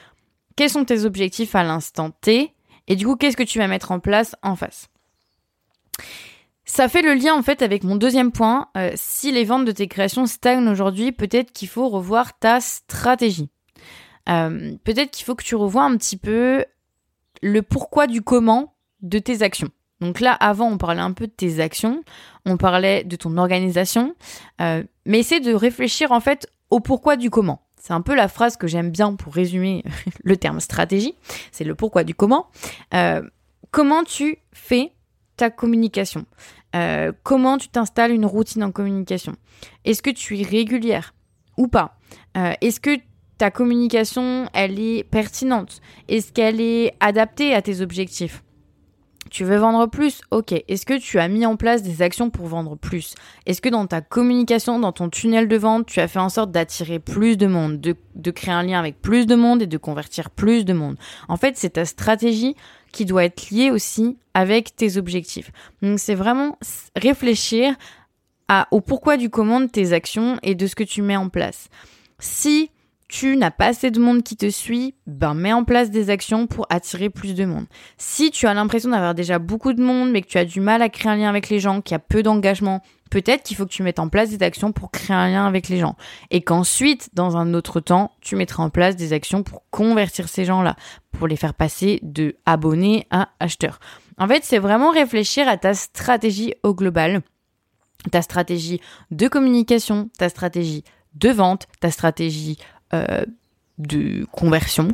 quels 0.57 0.71
sont 0.71 0.87
tes 0.87 1.05
objectifs 1.05 1.55
à 1.55 1.63
l'instant 1.63 2.11
T, 2.11 2.55
et 2.91 2.97
du 2.97 3.07
coup 3.07 3.17
qu'est-ce 3.17 3.39
que 3.39 3.43
tu 3.43 3.59
vas 3.59 3.69
mettre 3.69 3.93
en 3.93 4.01
place 4.01 4.37
en 4.43 4.55
face? 4.55 4.91
Ça 6.67 6.89
fait 6.89 7.03
le 7.03 7.15
lien 7.15 7.35
en 7.35 7.43
fait 7.43 7.63
avec 7.63 7.83
mon 7.83 7.97
deuxième 7.97 8.31
point. 8.31 8.69
Euh, 8.77 8.93
si 8.95 9.33
les 9.33 9.45
ventes 9.45 9.65
de 9.65 9.73
tes 9.73 9.89
créations 9.89 10.27
stagnent 10.27 10.69
aujourd'hui, 10.69 11.11
peut-être 11.11 11.53
qu'il 11.53 11.69
faut 11.69 11.89
revoir 11.89 12.39
ta 12.39 12.61
stratégie. 12.61 13.49
Euh, 14.29 14.77
peut-être 14.85 15.11
qu'il 15.11 15.25
faut 15.25 15.35
que 15.35 15.43
tu 15.43 15.57
revoies 15.57 15.83
un 15.83 15.97
petit 15.97 16.17
peu 16.17 16.65
le 17.43 17.63
pourquoi 17.63 18.07
du 18.07 18.23
comment 18.23 18.75
de 19.03 19.19
tes 19.19 19.43
actions. 19.43 19.71
Donc 20.01 20.21
là, 20.21 20.33
avant, 20.33 20.71
on 20.71 20.79
parlait 20.79 21.01
un 21.01 21.13
peu 21.13 21.27
de 21.27 21.33
tes 21.33 21.61
actions, 21.61 22.03
on 22.47 22.57
parlait 22.57 23.05
de 23.05 23.17
ton 23.17 23.37
organisation, 23.37 24.15
euh, 24.61 24.83
mais 25.05 25.19
essaie 25.19 25.41
de 25.41 25.53
réfléchir 25.53 26.13
en 26.13 26.21
fait 26.21 26.47
au 26.71 26.81
pourquoi 26.81 27.17
du 27.17 27.31
comment. 27.31 27.63
C'est 27.83 27.93
un 27.93 28.03
peu 28.03 28.15
la 28.15 28.29
phrase 28.29 28.57
que 28.57 28.67
j'aime 28.69 28.91
bien 28.91 29.15
pour 29.17 29.35
résumer 29.35 29.83
le 30.23 30.37
terme 30.37 30.61
stratégie, 30.61 31.15
c'est 31.51 31.65
le 31.65 31.75
pourquoi 31.75 32.05
du 32.05 32.15
comment. 32.15 32.47
comment 33.71 34.05
tu 34.05 34.39
fais 34.53 34.93
ta 35.37 35.51
communication? 35.51 36.27
Euh, 36.77 37.13
comment 37.23 37.59
tu 37.59 37.69
t'installes 37.69 38.13
une 38.13 38.27
routine 38.27 38.63
en 38.63 38.71
communication? 38.71 39.35
Est-ce 39.85 40.03
que 40.03 40.11
tu 40.11 40.39
es 40.39 40.43
régulière 40.43 41.15
ou 41.57 41.67
pas? 41.67 41.97
Euh, 42.37 42.53
Est-ce 42.61 42.81
que 42.81 42.99
ta 43.39 43.51
communication, 43.51 44.49
elle 44.53 44.79
est 44.79 45.03
pertinente? 45.05 45.81
Est-ce 46.09 46.33
qu'elle 46.33 46.61
est 46.61 46.95
adaptée 47.01 47.55
à 47.55 47.63
tes 47.63 47.81
objectifs? 47.81 48.43
Tu 49.31 49.45
veux 49.45 49.57
vendre 49.57 49.87
plus? 49.87 50.21
Ok. 50.31 50.53
Est-ce 50.53 50.85
que 50.85 50.99
tu 50.99 51.19
as 51.19 51.29
mis 51.29 51.47
en 51.47 51.57
place 51.57 51.83
des 51.83 52.03
actions 52.03 52.31
pour 52.31 52.47
vendre 52.47 52.77
plus? 52.77 53.15
Est-ce 53.47 53.63
que 53.63 53.69
dans 53.69 53.87
ta 53.87 54.01
communication, 54.01 54.79
dans 54.79 54.93
ton 54.93 55.09
tunnel 55.09 55.49
de 55.49 55.57
vente, 55.57 55.87
tu 55.87 56.01
as 56.01 56.09
fait 56.09 56.19
en 56.19 56.29
sorte 56.29 56.51
d'attirer 56.51 56.99
plus 56.99 57.37
de 57.37 57.47
monde, 57.47 57.81
de, 57.81 58.31
créer 58.31 58.53
un 58.53 58.63
lien 58.63 58.79
avec 58.79 59.01
plus 59.01 59.27
de 59.27 59.35
monde 59.35 59.63
et 59.63 59.67
de 59.67 59.79
convertir 59.79 60.31
plus 60.31 60.65
de 60.65 60.73
monde? 60.73 60.97
En 61.29 61.37
fait, 61.37 61.57
c'est 61.57 61.71
ta 61.71 61.85
stratégie 61.85 62.57
qui 62.93 63.05
doit 63.05 63.25
être 63.25 63.51
liée 63.51 63.71
aussi 63.71 64.19
avec 64.35 64.75
tes 64.75 64.97
objectifs. 64.97 65.53
Donc 65.81 65.99
c'est 66.01 66.15
vraiment 66.15 66.59
réfléchir 66.97 67.75
au 68.73 68.81
pourquoi 68.81 69.17
du 69.17 69.31
comment 69.31 69.61
de 69.61 69.67
tes 69.67 69.93
actions 69.93 70.39
et 70.43 70.57
de 70.57 70.67
ce 70.67 70.75
que 70.75 70.83
tu 70.83 71.03
mets 71.03 71.17
en 71.17 71.29
place. 71.29 71.69
Si 72.19 72.71
tu 73.11 73.37
n'as 73.37 73.51
pas 73.51 73.67
assez 73.67 73.91
de 73.91 73.99
monde 73.99 74.23
qui 74.23 74.37
te 74.37 74.49
suit, 74.49 74.95
ben 75.07 75.35
mets 75.35 75.53
en 75.53 75.65
place 75.65 75.91
des 75.91 76.11
actions 76.11 76.47
pour 76.47 76.67
attirer 76.71 77.11
plus 77.11 77.35
de 77.35 77.45
monde. 77.45 77.67
Si 77.99 78.31
tu 78.31 78.47
as 78.47 78.55
l'impression 78.55 78.91
d'avoir 78.91 79.17
déjà 79.17 79.41
beaucoup 79.41 79.73
de 79.73 79.83
monde 79.83 80.13
mais 80.13 80.23
que 80.23 80.29
tu 80.29 80.39
as 80.39 80.45
du 80.45 80.61
mal 80.61 80.81
à 80.81 80.89
créer 80.89 81.11
un 81.11 81.17
lien 81.17 81.29
avec 81.29 81.49
les 81.49 81.59
gens, 81.59 81.81
qu'il 81.81 81.93
y 81.93 81.97
a 81.97 81.99
peu 81.99 82.23
d'engagement, 82.23 82.83
peut-être 83.11 83.43
qu'il 83.43 83.57
faut 83.57 83.67
que 83.67 83.73
tu 83.73 83.83
mettes 83.83 83.99
en 83.99 84.09
place 84.09 84.31
des 84.31 84.45
actions 84.45 84.71
pour 84.71 84.93
créer 84.93 85.17
un 85.17 85.29
lien 85.29 85.45
avec 85.45 85.69
les 85.69 85.79
gens. 85.79 85.97
Et 86.31 86.41
qu'ensuite, 86.41 87.11
dans 87.13 87.37
un 87.37 87.53
autre 87.53 87.81
temps, 87.81 88.13
tu 88.21 88.37
mettras 88.37 88.63
en 88.63 88.71
place 88.71 88.95
des 88.95 89.13
actions 89.13 89.43
pour 89.43 89.65
convertir 89.71 90.29
ces 90.29 90.45
gens-là, 90.45 90.77
pour 91.11 91.27
les 91.27 91.37
faire 91.37 91.55
passer 91.55 91.99
de 92.03 92.37
abonnés 92.47 93.09
à 93.11 93.31
acheteurs. 93.41 93.81
En 94.19 94.29
fait, 94.29 94.45
c'est 94.45 94.59
vraiment 94.59 94.91
réfléchir 94.91 95.49
à 95.49 95.57
ta 95.57 95.75
stratégie 95.75 96.55
au 96.63 96.77
global, 96.77 97.23
ta 98.13 98.23
stratégie 98.23 98.81
de 99.11 99.27
communication, 99.27 100.11
ta 100.17 100.29
stratégie 100.29 100.85
de 101.15 101.31
vente, 101.31 101.67
ta 101.81 101.91
stratégie 101.91 102.57
de 102.93 104.25
conversion. 104.33 104.89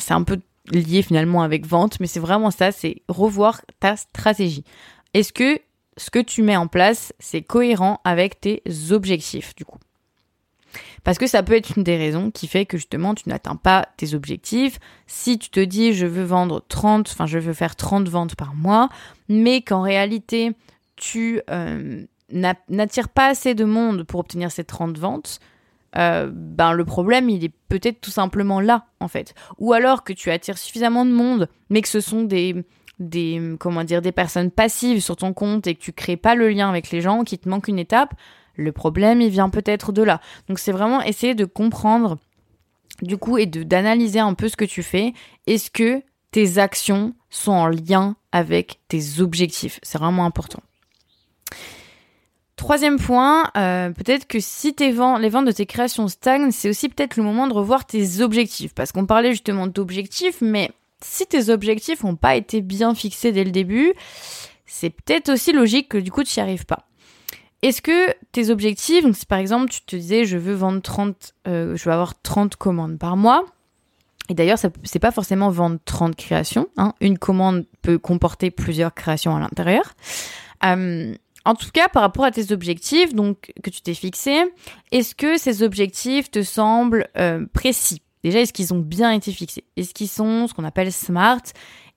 c'est 0.00 0.14
un 0.14 0.22
peu 0.22 0.40
lié 0.72 1.02
finalement 1.02 1.42
avec 1.42 1.66
vente, 1.66 2.00
mais 2.00 2.06
c'est 2.06 2.20
vraiment 2.20 2.50
ça, 2.50 2.72
c'est 2.72 3.02
revoir 3.08 3.60
ta 3.80 3.96
stratégie. 3.96 4.64
Est-ce 5.14 5.32
que 5.32 5.58
ce 5.96 6.10
que 6.10 6.18
tu 6.18 6.42
mets 6.42 6.56
en 6.56 6.66
place, 6.66 7.12
c'est 7.18 7.42
cohérent 7.42 8.00
avec 8.04 8.40
tes 8.40 8.62
objectifs 8.90 9.54
du 9.54 9.64
coup? 9.64 9.78
Parce 11.02 11.18
que 11.18 11.26
ça 11.26 11.42
peut 11.42 11.54
être 11.54 11.76
une 11.76 11.82
des 11.82 11.96
raisons 11.96 12.30
qui 12.30 12.46
fait 12.46 12.64
que 12.64 12.76
justement 12.76 13.14
tu 13.14 13.28
n'atteins 13.28 13.56
pas 13.56 13.88
tes 13.96 14.14
objectifs. 14.14 14.78
Si 15.06 15.38
tu 15.38 15.50
te 15.50 15.60
dis 15.60 15.94
je 15.94 16.06
veux 16.06 16.24
vendre 16.24 16.62
30, 16.68 17.08
enfin 17.10 17.26
je 17.26 17.38
veux 17.38 17.54
faire 17.54 17.74
30 17.74 18.08
ventes 18.08 18.36
par 18.36 18.54
mois, 18.54 18.88
mais 19.28 19.62
qu'en 19.62 19.82
réalité 19.82 20.52
tu 20.96 21.40
euh, 21.50 22.04
n'attires 22.30 23.08
pas 23.08 23.28
assez 23.28 23.54
de 23.54 23.64
monde 23.64 24.04
pour 24.04 24.20
obtenir 24.20 24.52
ces 24.52 24.64
30 24.64 24.98
ventes, 24.98 25.40
euh, 25.96 26.30
ben 26.32 26.72
le 26.72 26.84
problème 26.84 27.28
il 27.28 27.44
est 27.44 27.52
peut-être 27.68 28.00
tout 28.00 28.10
simplement 28.10 28.60
là 28.60 28.86
en 29.00 29.08
fait. 29.08 29.34
Ou 29.58 29.72
alors 29.72 30.04
que 30.04 30.12
tu 30.12 30.30
attires 30.30 30.58
suffisamment 30.58 31.04
de 31.04 31.10
monde, 31.10 31.48
mais 31.68 31.82
que 31.82 31.88
ce 31.88 32.00
sont 32.00 32.22
des 32.22 32.64
des 32.98 33.56
comment 33.58 33.82
dire 33.82 34.02
des 34.02 34.12
personnes 34.12 34.50
passives 34.50 35.00
sur 35.00 35.16
ton 35.16 35.32
compte 35.32 35.66
et 35.66 35.74
que 35.74 35.80
tu 35.80 35.92
crées 35.92 36.16
pas 36.16 36.34
le 36.34 36.50
lien 36.50 36.68
avec 36.68 36.90
les 36.90 37.00
gens, 37.00 37.24
qu'il 37.24 37.38
te 37.38 37.48
manque 37.48 37.68
une 37.68 37.78
étape, 37.78 38.14
le 38.56 38.72
problème 38.72 39.20
il 39.20 39.30
vient 39.30 39.48
peut-être 39.48 39.92
de 39.92 40.02
là. 40.02 40.20
Donc 40.48 40.58
c'est 40.58 40.72
vraiment 40.72 41.02
essayer 41.02 41.34
de 41.34 41.44
comprendre 41.44 42.18
du 43.02 43.16
coup 43.16 43.38
et 43.38 43.46
de 43.46 43.62
d'analyser 43.62 44.20
un 44.20 44.34
peu 44.34 44.48
ce 44.48 44.56
que 44.56 44.64
tu 44.64 44.82
fais. 44.82 45.12
Est-ce 45.46 45.70
que 45.70 46.02
tes 46.30 46.58
actions 46.58 47.14
sont 47.30 47.52
en 47.52 47.66
lien 47.66 48.16
avec 48.32 48.80
tes 48.88 49.20
objectifs? 49.20 49.80
C'est 49.82 49.98
vraiment 49.98 50.24
important. 50.24 50.62
Troisième 52.60 52.98
point, 52.98 53.50
euh, 53.56 53.88
peut-être 53.88 54.26
que 54.26 54.38
si 54.38 54.74
tes 54.74 54.92
ventes, 54.92 55.22
les 55.22 55.30
ventes 55.30 55.46
de 55.46 55.50
tes 55.50 55.64
créations 55.64 56.08
stagnent, 56.08 56.50
c'est 56.50 56.68
aussi 56.68 56.90
peut-être 56.90 57.16
le 57.16 57.22
moment 57.22 57.46
de 57.46 57.54
revoir 57.54 57.86
tes 57.86 58.20
objectifs. 58.20 58.74
Parce 58.74 58.92
qu'on 58.92 59.06
parlait 59.06 59.30
justement 59.30 59.66
d'objectifs, 59.66 60.42
mais 60.42 60.70
si 61.02 61.26
tes 61.26 61.48
objectifs 61.48 62.04
n'ont 62.04 62.16
pas 62.16 62.36
été 62.36 62.60
bien 62.60 62.94
fixés 62.94 63.32
dès 63.32 63.44
le 63.44 63.50
début, 63.50 63.94
c'est 64.66 64.90
peut-être 64.90 65.30
aussi 65.30 65.52
logique 65.52 65.88
que 65.88 65.96
du 65.96 66.10
coup 66.10 66.22
tu 66.22 66.38
n'y 66.38 66.42
arrives 66.42 66.66
pas. 66.66 66.86
Est-ce 67.62 67.80
que 67.80 68.14
tes 68.30 68.50
objectifs, 68.50 69.04
donc 69.04 69.16
si 69.16 69.24
par 69.24 69.38
exemple 69.38 69.70
tu 69.70 69.80
te 69.80 69.96
disais 69.96 70.26
je 70.26 70.36
veux 70.36 70.52
vendre 70.52 70.82
30, 70.82 71.32
euh, 71.48 71.74
je 71.76 71.84
veux 71.86 71.92
avoir 71.94 72.20
30 72.20 72.56
commandes 72.56 72.98
par 72.98 73.16
mois, 73.16 73.46
et 74.28 74.34
d'ailleurs, 74.34 74.58
c'est 74.58 74.98
pas 74.98 75.12
forcément 75.12 75.48
vendre 75.48 75.78
30 75.86 76.14
créations. 76.14 76.68
Hein. 76.76 76.92
Une 77.00 77.16
commande 77.16 77.64
peut 77.80 77.98
comporter 77.98 78.50
plusieurs 78.50 78.92
créations 78.92 79.34
à 79.34 79.40
l'intérieur. 79.40 79.94
Euh, 80.64 81.14
en 81.44 81.54
tout 81.54 81.70
cas, 81.72 81.88
par 81.88 82.02
rapport 82.02 82.24
à 82.24 82.30
tes 82.30 82.52
objectifs, 82.52 83.14
donc 83.14 83.52
que 83.62 83.70
tu 83.70 83.80
t'es 83.80 83.94
fixé, 83.94 84.44
est-ce 84.92 85.14
que 85.14 85.38
ces 85.38 85.62
objectifs 85.62 86.30
te 86.30 86.42
semblent 86.42 87.08
euh, 87.16 87.46
précis? 87.52 88.02
Déjà, 88.22 88.40
est-ce 88.40 88.52
qu'ils 88.52 88.74
ont 88.74 88.80
bien 88.80 89.12
été 89.12 89.32
fixés? 89.32 89.64
Est-ce 89.76 89.94
qu'ils 89.94 90.08
sont 90.08 90.46
ce 90.46 90.54
qu'on 90.54 90.64
appelle 90.64 90.92
smart? 90.92 91.40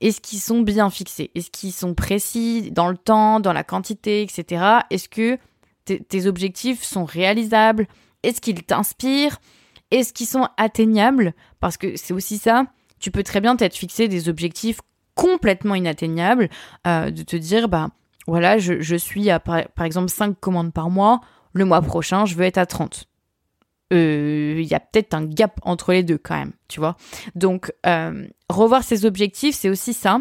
Est-ce 0.00 0.20
qu'ils 0.20 0.40
sont 0.40 0.60
bien 0.60 0.88
fixés? 0.88 1.30
Est-ce 1.34 1.50
qu'ils 1.50 1.72
sont 1.72 1.94
précis 1.94 2.70
dans 2.70 2.88
le 2.88 2.96
temps, 2.96 3.40
dans 3.40 3.52
la 3.52 3.64
quantité, 3.64 4.22
etc. 4.22 4.64
Est-ce 4.90 5.08
que 5.08 5.38
tes 5.84 6.26
objectifs 6.26 6.82
sont 6.82 7.04
réalisables? 7.04 7.86
Est-ce 8.22 8.40
qu'ils 8.40 8.62
t'inspirent? 8.62 9.38
Est-ce 9.90 10.14
qu'ils 10.14 10.26
sont 10.26 10.48
atteignables? 10.56 11.34
Parce 11.60 11.76
que 11.76 11.96
c'est 11.96 12.14
aussi 12.14 12.38
ça. 12.38 12.64
Tu 12.98 13.10
peux 13.10 13.22
très 13.22 13.42
bien 13.42 13.54
t'être 13.54 13.76
fixé 13.76 14.08
des 14.08 14.30
objectifs 14.30 14.80
complètement 15.14 15.74
inatteignables, 15.74 16.48
euh, 16.86 17.10
de 17.10 17.22
te 17.22 17.36
dire, 17.36 17.68
bah 17.68 17.90
voilà, 18.26 18.58
je, 18.58 18.96
suis 18.96 19.30
à 19.30 19.38
par, 19.40 19.84
exemple 19.84 20.08
5 20.08 20.38
commandes 20.38 20.72
par 20.72 20.90
mois, 20.90 21.20
le 21.52 21.64
mois 21.64 21.82
prochain, 21.82 22.24
je 22.24 22.34
veux 22.34 22.44
être 22.44 22.58
à 22.58 22.66
30. 22.66 23.06
Euh, 23.92 24.56
il 24.58 24.66
y 24.66 24.74
a 24.74 24.80
peut-être 24.80 25.14
un 25.14 25.24
gap 25.24 25.60
entre 25.62 25.92
les 25.92 26.02
deux 26.02 26.18
quand 26.18 26.36
même, 26.36 26.52
tu 26.68 26.80
vois. 26.80 26.96
Donc, 27.34 27.72
euh, 27.86 28.26
revoir 28.48 28.82
ses 28.82 29.04
objectifs, 29.04 29.54
c'est 29.54 29.68
aussi 29.68 29.92
ça. 29.92 30.20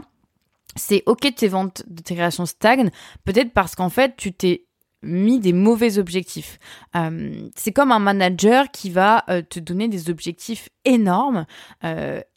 C'est 0.75 1.03
ok 1.05 1.33
tes 1.35 1.47
ventes 1.47 1.83
de 1.87 2.01
tes 2.01 2.15
créations 2.15 2.45
stagnent, 2.45 2.91
peut-être 3.25 3.53
parce 3.53 3.75
qu'en 3.75 3.89
fait, 3.89 4.15
tu 4.17 4.33
t'es 4.33 4.65
mis 5.01 5.39
des 5.39 5.53
mauvais 5.53 5.97
objectifs. 5.97 6.59
Euh, 6.95 7.49
c'est 7.55 7.71
comme 7.71 7.91
un 7.91 7.99
manager 7.99 8.71
qui 8.71 8.89
va 8.89 9.23
te 9.49 9.59
donner 9.59 9.87
des 9.87 10.09
objectifs 10.09 10.69
énormes, 10.85 11.45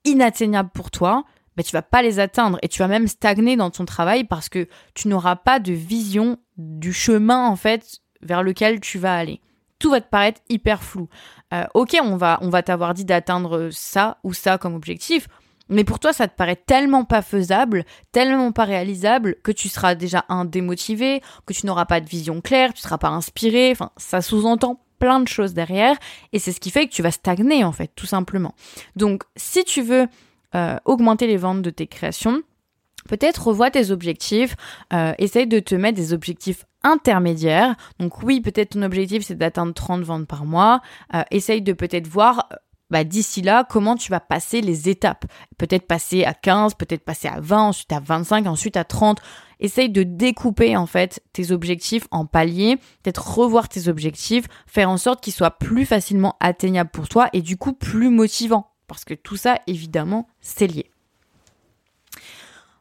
inatteignables 0.05 0.71
pour 0.71 0.91
toi, 0.91 1.25
bah, 1.57 1.63
tu 1.63 1.73
vas 1.73 1.83
pas 1.83 2.03
les 2.03 2.19
atteindre 2.19 2.59
et 2.63 2.69
tu 2.69 2.81
vas 2.81 2.89
même 2.89 3.09
stagner 3.09 3.57
dans 3.57 3.71
ton 3.71 3.85
travail 3.85 4.25
parce 4.25 4.49
que 4.49 4.69
tu 4.95 5.09
n'auras 5.09 5.37
pas 5.37 5.59
de 5.59 5.73
vision 5.73 6.39
du 6.57 6.93
chemin 6.93 7.47
en 7.47 7.57
fait 7.57 8.01
vers 8.23 8.43
lequel 8.43 8.81
tu 8.81 8.99
vas 8.99 9.17
aller. 9.17 9.41
Tout 9.79 9.91
va 9.91 10.01
te 10.01 10.09
paraître 10.09 10.41
hyper 10.49 10.83
flou. 10.83 11.09
Euh, 11.53 11.65
ok, 11.75 11.97
on 12.03 12.17
va, 12.17 12.39
on 12.43 12.51
va 12.51 12.63
t'avoir 12.63 12.95
dit 12.95 13.05
d'atteindre 13.05 13.69
ça 13.71 14.19
ou 14.25 14.33
ça 14.33 14.59
comme 14.59 14.75
objectif. 14.75 15.29
mais 15.69 15.85
pour 15.85 15.99
toi 15.99 16.13
ça 16.13 16.29
te 16.29 16.37
paraît 16.37 16.57
tellement 16.57 17.05
pas 17.05 17.23
faisable, 17.23 17.85
tellement 18.13 18.53
pas 18.53 18.65
réalisable 18.65 19.37
que 19.43 19.53
tu 19.53 19.69
seras 19.69 19.95
déjà 19.95 20.25
un 20.29 20.45
démotivé, 20.45 21.23
que 21.45 21.53
tu 21.53 21.67
n'auras 21.67 21.87
pas 21.87 22.01
de 22.01 22.09
vision 22.09 22.41
claire, 22.41 22.73
tu 22.73 22.83
seras 22.83 22.99
pas 22.99 23.09
inspiré, 23.09 23.71
enfin 23.73 23.91
ça 23.97 24.23
sous-entend 24.23 24.81
plein 24.99 25.21
de 25.21 25.29
choses 25.29 25.55
derrière 25.55 25.97
et 26.33 26.39
c'est 26.39 26.53
ce 26.53 26.61
qui 26.61 26.71
fait 26.71 26.87
que 26.87 26.93
tu 26.93 27.03
vas 27.03 27.11
stagner 27.11 27.65
en 27.65 27.73
fait 27.73 27.91
tout 27.97 28.07
simplement. 28.07 28.55
Donc 28.95 29.25
si 29.37 29.65
tu 29.65 29.83
veux 29.83 30.07
euh, 30.55 30.77
augmenter 30.85 31.27
les 31.27 31.37
ventes 31.37 31.63
de 31.63 31.71
tes 31.71 31.87
créations, 31.87 32.43
peut-être 33.07 33.49
revois 33.49 33.71
tes 33.71 33.91
objectifs, 33.91 34.57
euh, 34.93 35.13
essaye 35.19 35.47
de 35.47 35.61
te 35.61 35.75
mettre 35.75 35.97
des 35.97 36.13
objectifs 36.13 36.65
intermédiaires. 36.83 37.75
Donc 37.99 38.23
oui, 38.23 38.41
peut-être 38.41 38.71
ton 38.71 38.83
objectif 38.83 39.25
c'est 39.25 39.37
d'atteindre 39.37 39.75
30 39.75 40.03
ventes 40.03 40.27
par 40.27 40.45
mois. 40.45 40.81
Euh, 41.15 41.23
essaye 41.31 41.63
de 41.63 41.73
peut-être 41.73 42.07
voir 42.07 42.49
bah, 42.91 43.03
d'ici 43.03 43.43
là, 43.43 43.65
comment 43.69 43.97
tu 43.97 44.11
vas 44.11 44.21
passer 44.21 44.61
les 44.61 44.89
étapes. 44.89 45.25
Peut-être 45.59 45.87
passer 45.87 46.25
à 46.25 46.35
15, 46.35 46.75
peut-être 46.75 47.05
passer 47.05 47.29
à 47.29 47.41
20, 47.41 47.69
ensuite 47.69 47.93
à 47.93 48.01
25, 48.01 48.47
ensuite 48.47 48.77
à 48.77 48.85
30. 48.85 49.21
Essaye 49.59 49.89
de 49.89 50.03
découper 50.03 50.77
en 50.77 50.87
fait 50.87 51.23
tes 51.33 51.51
objectifs 51.51 52.07
en 52.11 52.27
paliers, 52.27 52.77
peut-être 53.03 53.39
revoir 53.39 53.69
tes 53.69 53.89
objectifs, 53.89 54.47
faire 54.67 54.91
en 54.91 54.99
sorte 54.99 55.23
qu'ils 55.23 55.33
soient 55.33 55.59
plus 55.59 55.87
facilement 55.87 56.37
atteignables 56.41 56.91
pour 56.91 57.09
toi 57.09 57.29
et 57.33 57.41
du 57.41 57.57
coup 57.57 57.73
plus 57.73 58.11
motivants. 58.11 58.76
Parce 58.87 59.05
que 59.05 59.15
tout 59.15 59.37
ça, 59.37 59.59
évidemment, 59.67 60.29
c'est 60.41 60.67
lié. 60.67 60.91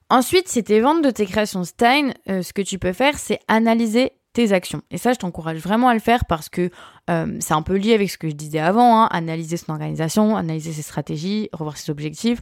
Ensuite, 0.10 0.48
si 0.48 0.64
tes 0.64 0.82
ventes 0.82 1.04
de 1.04 1.10
tes 1.10 1.26
créations 1.26 1.64
Stein, 1.64 2.12
euh, 2.30 2.44
ce 2.44 2.54
que 2.54 2.62
tu 2.62 2.78
peux 2.78 2.94
faire, 2.94 3.18
c'est 3.18 3.40
analyser 3.48 4.12
tes 4.34 4.52
actions. 4.52 4.84
Et 4.92 4.98
ça, 4.98 5.14
je 5.14 5.18
t'encourage 5.18 5.58
vraiment 5.58 5.88
à 5.88 5.94
le 5.94 6.00
faire 6.00 6.26
parce 6.26 6.50
que 6.50 6.70
euh, 7.10 7.38
c'est 7.40 7.54
un 7.54 7.62
peu 7.64 7.76
lié 7.76 7.94
avec 7.94 8.12
ce 8.12 8.18
que 8.18 8.30
je 8.30 8.36
disais 8.36 8.60
avant, 8.60 9.02
hein, 9.02 9.08
analyser 9.12 9.58
son 9.58 9.72
organisation, 9.72 10.38
analyser 10.38 10.74
ses 10.74 10.84
stratégies, 10.84 11.50
revoir 11.54 11.78
ses 11.78 11.90
objectifs. 11.90 12.40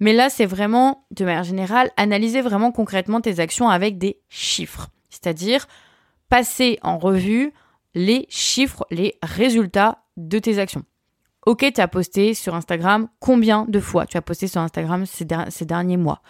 Mais 0.00 0.12
là, 0.12 0.28
c'est 0.28 0.44
vraiment, 0.44 1.06
de 1.12 1.24
manière 1.24 1.44
générale, 1.44 1.90
analyser 1.96 2.42
vraiment 2.42 2.70
concrètement 2.72 3.20
tes 3.22 3.40
actions 3.40 3.70
avec 3.70 3.96
des 3.96 4.20
chiffres. 4.28 4.88
C'est-à-dire 5.08 5.66
passer 6.28 6.78
en 6.82 6.98
revue 6.98 7.52
les 7.94 8.26
chiffres, 8.28 8.84
les 8.90 9.16
résultats 9.22 10.02
de 10.18 10.38
tes 10.38 10.58
actions. 10.58 10.84
Ok, 11.46 11.64
tu 11.72 11.80
as 11.80 11.86
posté 11.86 12.34
sur 12.34 12.56
Instagram 12.56 13.06
combien 13.20 13.66
de 13.68 13.78
fois 13.78 14.04
tu 14.04 14.16
as 14.16 14.22
posté 14.22 14.48
sur 14.48 14.60
Instagram 14.60 15.04
ces, 15.06 15.64
derniers 15.64 15.96
mois? 15.96 16.20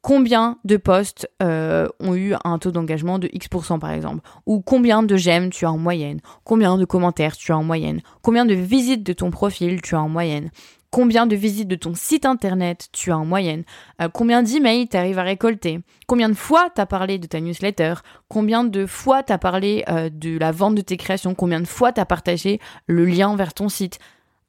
Combien 0.00 0.58
de 0.64 0.76
posts 0.76 1.28
euh, 1.42 1.88
ont 1.98 2.14
eu 2.14 2.34
un 2.44 2.56
taux 2.58 2.70
d'engagement 2.70 3.18
de 3.18 3.28
X% 3.32 3.80
par 3.80 3.90
exemple, 3.90 4.20
ou 4.46 4.60
combien 4.60 5.02
de 5.02 5.16
j'aime 5.16 5.50
tu 5.50 5.66
as 5.66 5.72
en 5.72 5.76
moyenne, 5.76 6.20
combien 6.44 6.78
de 6.78 6.84
commentaires 6.84 7.36
tu 7.36 7.50
as 7.50 7.58
en 7.58 7.64
moyenne, 7.64 8.00
combien 8.22 8.46
de 8.46 8.54
visites 8.54 9.02
de 9.02 9.12
ton 9.12 9.32
profil 9.32 9.82
tu 9.82 9.96
as 9.96 10.00
en 10.00 10.08
moyenne, 10.08 10.52
combien 10.92 11.26
de 11.26 11.34
visites 11.34 11.68
de 11.68 11.74
ton 11.74 11.94
site 11.96 12.24
internet 12.24 12.90
tu 12.92 13.10
as 13.10 13.18
en 13.18 13.24
moyenne, 13.24 13.64
euh, 14.00 14.08
combien 14.08 14.44
d'emails 14.44 14.86
tu 14.86 14.96
arrives 14.96 15.18
à 15.18 15.24
récolter, 15.24 15.80
combien 16.06 16.28
de 16.28 16.34
fois 16.34 16.70
tu 16.72 16.80
as 16.80 16.86
parlé 16.86 17.18
de 17.18 17.26
ta 17.26 17.40
newsletter, 17.40 17.94
combien 18.28 18.62
de 18.62 18.86
fois 18.86 19.24
tu 19.24 19.32
as 19.32 19.38
parlé 19.38 19.82
euh, 19.88 20.10
de 20.12 20.38
la 20.38 20.52
vente 20.52 20.76
de 20.76 20.80
tes 20.80 20.96
créations, 20.96 21.34
combien 21.34 21.60
de 21.60 21.66
fois 21.66 21.92
tu 21.92 22.00
as 22.00 22.06
partagé 22.06 22.60
le 22.86 23.04
lien 23.04 23.34
vers 23.34 23.52
ton 23.52 23.68
site? 23.68 23.98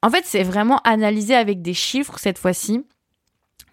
En 0.02 0.10
fait, 0.10 0.24
c'est 0.26 0.44
vraiment 0.44 0.80
analyser 0.84 1.36
avec 1.36 1.62
des 1.62 1.74
chiffres 1.74 2.18
cette 2.18 2.38
fois-ci 2.38 2.84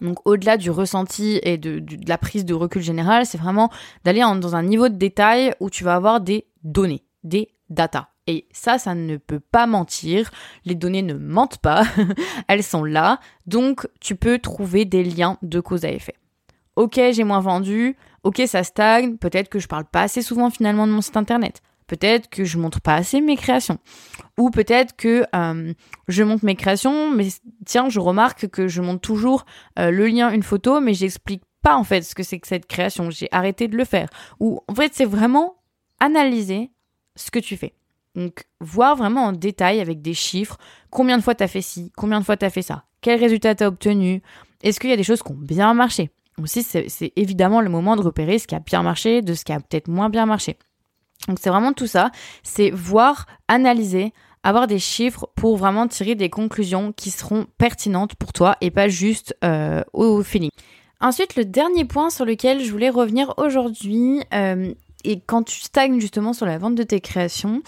donc 0.01 0.19
au-delà 0.27 0.57
du 0.57 0.71
ressenti 0.71 1.41
et 1.43 1.59
de, 1.59 1.85
la 2.07 2.19
prise 2.19 2.45
de 2.45 2.55
recul 2.55 2.83
général, 2.83 3.27
c'est 3.27 3.39
vraiment 3.39 3.71
d'aller 4.05 4.21
dans 4.21 4.55
un 4.55 4.63
niveau 4.63 4.89
de 4.89 4.95
détail 4.95 5.55
où 5.61 5.71
tu 5.71 5.85
vas 5.85 5.95
avoir 5.95 6.21
des 6.21 6.47
données, 6.63 7.05
des 7.25 7.51
data. 7.69 8.11
Et 8.27 8.47
ça, 8.53 8.79
ça 8.79 8.95
ne 8.95 9.17
peut 9.17 9.41
pas 9.41 9.67
mentir. 9.67 10.31
Les 10.67 10.75
données 10.75 11.03
ne 11.03 11.15
mentent 11.15 11.59
pas. 11.59 11.85
Elles 12.49 12.63
sont 12.63 12.85
là. 12.85 13.21
Donc, 13.47 13.89
tu 14.01 14.17
peux 14.17 14.39
trouver 14.39 14.85
des 14.85 15.03
liens 15.03 15.39
de 15.43 15.61
cause 15.61 15.87
à 15.87 15.91
effet. 15.91 16.15
Ok, 16.77 17.01
j'ai 17.13 17.25
moins 17.25 17.41
vendu. 17.41 17.97
Ok, 18.25 18.43
ça 18.47 18.65
stagne. 18.65 19.17
Peut-être 19.17 19.49
que 19.49 19.59
je 19.59 19.67
parle 19.67 19.87
pas 19.87 20.03
assez 20.03 20.21
souvent 20.21 20.51
finalement 20.51 20.87
de 20.87 20.93
mon 20.93 21.01
site 21.01 21.17
internet. 21.17 21.63
Peut-être 21.89 22.29
que 22.29 22.45
je 22.45 22.59
montre 22.59 22.81
pas 22.81 22.95
assez 22.95 23.21
mes 23.21 23.37
créations. 23.37 23.79
Ou 24.39 24.51
peut-être 24.51 24.95
que 24.95 25.25
euh, 25.35 25.73
je 26.07 26.23
montre 26.23 26.45
mes 26.45 26.55
créations, 26.55 27.11
mais 27.11 27.29
tiens, 27.67 27.89
je 27.89 27.99
remarque 27.99 28.47
que 28.49 28.69
je 28.69 28.81
montre 28.81 29.01
toujours 29.01 29.45
euh, 29.79 29.91
le 29.91 30.07
lien, 30.07 30.31
une 30.31 30.45
photo, 30.45 30.81
mais 30.81 30.95
j'explique 30.95 31.43
pas 31.63 31.75
en 31.75 31.85
fait 31.85 32.03
ce 32.03 32.15
que 32.15 32.23
c'est 32.23 32.39
que 32.39 32.47
cette 32.47 32.67
création. 32.67 33.11
J'ai 33.11 33.29
arrêté 33.33 33.67
de 33.67 33.77
le 33.77 33.85
faire. 33.85 34.09
Ou 34.39 34.61
en 34.69 34.75
fait, 34.75 34.93
c'est 34.95 35.07
vraiment 35.07 35.57
analyser 35.99 36.71
ce 37.17 37.31
que 37.31 37.41
tu 37.41 37.57
fais. 37.57 37.75
Donc, 38.15 38.45
voir 38.61 38.95
vraiment 38.95 39.25
en 39.25 39.33
détail 39.33 39.81
avec 39.81 40.03
des 40.03 40.15
chiffres 40.15 40.59
combien 40.91 41.19
de 41.19 41.23
fois 41.23 41.35
tu 41.35 41.45
as 41.45 41.49
fait 41.49 41.63
ci, 41.63 41.93
combien 41.97 42.21
de 42.21 42.25
fois 42.25 42.37
tu 42.37 42.45
as 42.45 42.51
fait 42.51 42.63
ça, 42.63 42.85
quel 43.01 43.21
résultat 43.21 43.55
tu 43.55 43.65
as 43.65 43.69
obtenu, 43.69 44.23
est-ce 44.63 44.81
qu'il 44.81 44.91
y 44.91 44.93
a 44.93 44.97
des 44.97 45.05
choses 45.05 45.23
qui 45.23 45.33
ont 45.33 45.37
bien 45.37 45.73
marché? 45.75 46.11
Aussi, 46.43 46.63
c'est 46.63 47.13
évidemment 47.17 47.61
le 47.61 47.69
moment 47.69 47.97
de 47.97 48.03
repérer 48.03 48.39
ce 48.39 48.47
qui 48.47 48.55
a 48.55 48.61
bien 48.61 48.83
marché, 48.83 49.23
de 49.23 49.35
ce 49.35 49.45
qui 49.45 49.53
a 49.53 49.61
peut-être 49.61 49.89
moins 49.89 50.09
bien 50.09 50.27
marché. 50.27 50.57
Donc 51.29 51.39
c'est 51.41 51.51
vraiment 51.51 51.73
tout 51.73 51.87
ça, 51.87 52.11
c'est 52.43 52.71
voir, 52.71 53.27
analyser, 53.47 54.13
avoir 54.43 54.67
des 54.67 54.79
chiffres 54.79 55.29
pour 55.37 55.57
vraiment 55.57 55.87
tirer 55.87 56.15
des 56.15 56.31
conclusions 56.31 56.93
qui 56.93 57.11
seront 57.11 57.47
pertinentes 57.59 58.15
pour 58.15 58.33
toi 58.33 58.57
et 58.61 58.71
pas 58.71 58.89
juste 58.89 59.37
euh, 59.45 59.83
au 59.93 60.23
feeling. 60.23 60.51
Ensuite, 61.01 61.37
le 61.37 61.45
dernier 61.45 61.85
point 61.85 62.11
sur 62.11 62.25
lequel 62.25 62.65
je 62.65 62.71
voulais 62.73 62.91
revenir 62.91 63.35
aujourd'hui, 63.37 64.21
euh, 64.35 64.73
et 65.05 65.21
quand 65.21 65.45
tu 65.45 65.61
stagnes 65.61 66.01
justement 66.01 66.33
sur 66.33 66.47
la 66.47 66.59
vente 66.59 66.75
de 66.75 66.83
tes 66.83 67.01
créations, 67.01 67.63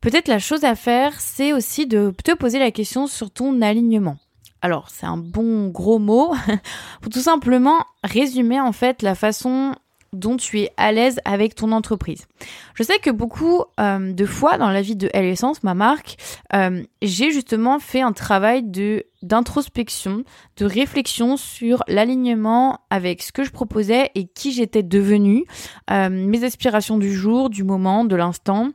peut-être 0.00 0.28
la 0.28 0.38
chose 0.38 0.62
à 0.62 0.76
faire, 0.76 1.20
c'est 1.20 1.52
aussi 1.52 1.86
de 1.86 2.12
te 2.22 2.32
poser 2.32 2.58
la 2.58 2.70
question 2.70 3.06
sur 3.06 3.30
ton 3.30 3.60
alignement. 3.60 4.18
Alors, 4.62 4.88
c'est 4.90 5.06
un 5.06 5.16
bon 5.16 5.68
gros 5.68 5.98
mot 5.98 6.34
pour 7.00 7.10
tout 7.10 7.20
simplement 7.20 7.84
résumer 8.04 8.60
en 8.60 8.72
fait 8.72 9.02
la 9.02 9.14
façon 9.14 9.74
dont 10.12 10.36
tu 10.36 10.60
es 10.60 10.70
à 10.76 10.92
l'aise 10.92 11.20
avec 11.24 11.54
ton 11.54 11.72
entreprise. 11.72 12.26
Je 12.74 12.82
sais 12.82 12.98
que 12.98 13.10
beaucoup 13.10 13.64
euh, 13.80 14.12
de 14.12 14.26
fois 14.26 14.58
dans 14.58 14.70
la 14.70 14.82
vie 14.82 14.96
de 14.96 15.08
Essence, 15.14 15.62
ma 15.62 15.74
marque, 15.74 16.16
euh, 16.54 16.82
j'ai 17.02 17.30
justement 17.30 17.78
fait 17.78 18.00
un 18.00 18.12
travail 18.12 18.62
de 18.62 19.04
d'introspection, 19.22 20.22
de 20.56 20.66
réflexion 20.66 21.36
sur 21.36 21.82
l'alignement 21.88 22.80
avec 22.90 23.22
ce 23.22 23.32
que 23.32 23.42
je 23.42 23.50
proposais 23.50 24.10
et 24.14 24.26
qui 24.26 24.52
j'étais 24.52 24.84
devenue, 24.84 25.44
euh, 25.90 26.08
mes 26.10 26.44
aspirations 26.44 26.96
du 26.96 27.12
jour, 27.12 27.50
du 27.50 27.64
moment, 27.64 28.04
de 28.04 28.14
l'instant. 28.14 28.70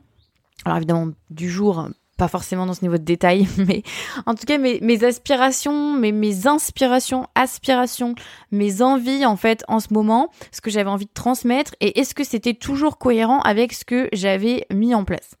Alors 0.64 0.76
évidemment, 0.76 1.12
du 1.30 1.48
jour, 1.48 1.88
pas 2.16 2.28
forcément 2.28 2.66
dans 2.66 2.74
ce 2.74 2.82
niveau 2.82 2.98
de 2.98 3.04
détail, 3.04 3.48
mais 3.58 3.82
en 4.26 4.34
tout 4.34 4.44
cas 4.46 4.58
mes, 4.58 5.04
aspirations, 5.04 5.92
mes, 5.94 6.12
mes 6.12 6.46
inspirations, 6.46 7.26
aspirations, 7.34 8.14
mes 8.50 8.82
envies 8.82 9.26
en 9.26 9.36
fait 9.36 9.64
en 9.68 9.80
ce 9.80 9.92
moment, 9.92 10.30
ce 10.50 10.60
que 10.60 10.70
j'avais 10.70 10.90
envie 10.90 11.06
de 11.06 11.12
transmettre 11.12 11.74
et 11.80 12.00
est-ce 12.00 12.14
que 12.14 12.24
c'était 12.24 12.54
toujours 12.54 12.98
cohérent 12.98 13.40
avec 13.40 13.72
ce 13.72 13.84
que 13.84 14.08
j'avais 14.12 14.66
mis 14.72 14.94
en 14.94 15.04
place? 15.04 15.36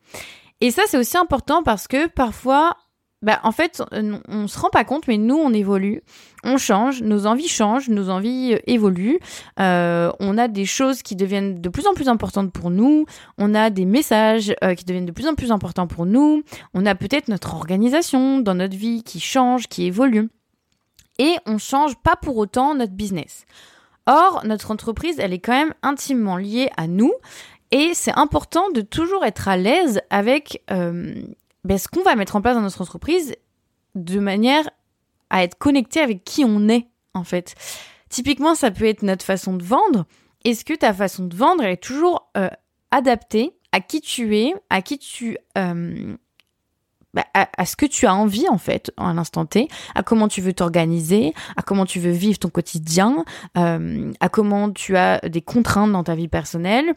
Et 0.60 0.70
ça 0.70 0.82
c'est 0.86 0.98
aussi 0.98 1.16
important 1.16 1.62
parce 1.62 1.88
que 1.88 2.06
parfois 2.06 2.76
bah, 3.22 3.40
en 3.44 3.52
fait, 3.52 3.82
on 4.28 4.48
se 4.48 4.58
rend 4.58 4.70
pas 4.70 4.84
compte, 4.84 5.06
mais 5.06 5.16
nous, 5.16 5.36
on 5.36 5.52
évolue, 5.52 6.02
on 6.42 6.56
change, 6.56 7.02
nos 7.02 7.26
envies 7.26 7.48
changent, 7.48 7.88
nos 7.88 8.10
envies 8.10 8.54
euh, 8.54 8.58
évoluent. 8.66 9.20
Euh, 9.60 10.10
on 10.18 10.36
a 10.38 10.48
des 10.48 10.64
choses 10.64 11.02
qui 11.02 11.14
deviennent 11.14 11.60
de 11.60 11.68
plus 11.68 11.86
en 11.86 11.94
plus 11.94 12.08
importantes 12.08 12.52
pour 12.52 12.70
nous. 12.70 13.06
On 13.38 13.54
a 13.54 13.70
des 13.70 13.84
messages 13.84 14.54
euh, 14.64 14.74
qui 14.74 14.84
deviennent 14.84 15.06
de 15.06 15.12
plus 15.12 15.28
en 15.28 15.34
plus 15.34 15.52
importants 15.52 15.86
pour 15.86 16.04
nous. 16.04 16.42
On 16.74 16.84
a 16.84 16.96
peut-être 16.96 17.28
notre 17.28 17.54
organisation 17.54 18.40
dans 18.40 18.54
notre 18.54 18.76
vie 18.76 19.04
qui 19.04 19.20
change, 19.20 19.68
qui 19.68 19.84
évolue. 19.84 20.28
Et 21.20 21.36
on 21.46 21.58
change 21.58 21.94
pas 21.96 22.16
pour 22.16 22.36
autant 22.38 22.74
notre 22.74 22.94
business. 22.94 23.44
Or, 24.06 24.42
notre 24.44 24.72
entreprise, 24.72 25.20
elle 25.20 25.32
est 25.32 25.38
quand 25.38 25.52
même 25.52 25.74
intimement 25.84 26.36
liée 26.36 26.70
à 26.76 26.88
nous. 26.88 27.12
Et 27.70 27.92
c'est 27.94 28.18
important 28.18 28.70
de 28.70 28.80
toujours 28.80 29.24
être 29.24 29.46
à 29.46 29.56
l'aise 29.56 30.00
avec 30.10 30.62
ben, 31.64 31.78
ce 31.78 31.88
qu'on 31.88 32.02
va 32.02 32.16
mettre 32.16 32.36
en 32.36 32.42
place 32.42 32.54
dans 32.54 32.62
notre 32.62 32.80
entreprise 32.80 33.34
de 33.94 34.18
manière 34.18 34.68
à 35.30 35.42
être 35.44 35.56
connecté 35.56 36.00
avec 36.00 36.24
qui 36.24 36.44
on 36.44 36.68
est, 36.68 36.88
en 37.14 37.24
fait. 37.24 37.54
Typiquement, 38.08 38.54
ça 38.54 38.70
peut 38.70 38.84
être 38.84 39.02
notre 39.02 39.24
façon 39.24 39.54
de 39.54 39.64
vendre. 39.64 40.04
Est-ce 40.44 40.64
que 40.64 40.74
ta 40.74 40.92
façon 40.92 41.24
de 41.24 41.34
vendre 41.34 41.64
est 41.64 41.82
toujours 41.82 42.30
euh, 42.36 42.50
adaptée 42.90 43.52
à 43.72 43.80
qui 43.80 44.00
tu 44.00 44.36
es, 44.36 44.54
à 44.70 44.82
qui 44.82 44.98
tu... 44.98 45.38
Euh, 45.56 46.16
bah, 47.14 47.26
à, 47.34 47.66
ce 47.66 47.76
que 47.76 47.84
tu 47.84 48.06
as 48.06 48.14
envie 48.14 48.48
en 48.48 48.56
fait 48.56 48.90
à 48.96 49.12
l'instant 49.12 49.44
T, 49.44 49.68
à 49.94 50.02
comment 50.02 50.28
tu 50.28 50.40
veux 50.40 50.54
t'organiser, 50.54 51.34
à 51.58 51.62
comment 51.62 51.84
tu 51.84 52.00
veux 52.00 52.10
vivre 52.10 52.38
ton 52.38 52.48
quotidien, 52.48 53.26
euh, 53.58 54.10
à 54.20 54.30
comment 54.30 54.70
tu 54.70 54.96
as 54.96 55.20
des 55.20 55.42
contraintes 55.42 55.92
dans 55.92 56.04
ta 56.04 56.14
vie 56.14 56.28
personnelle, 56.28 56.94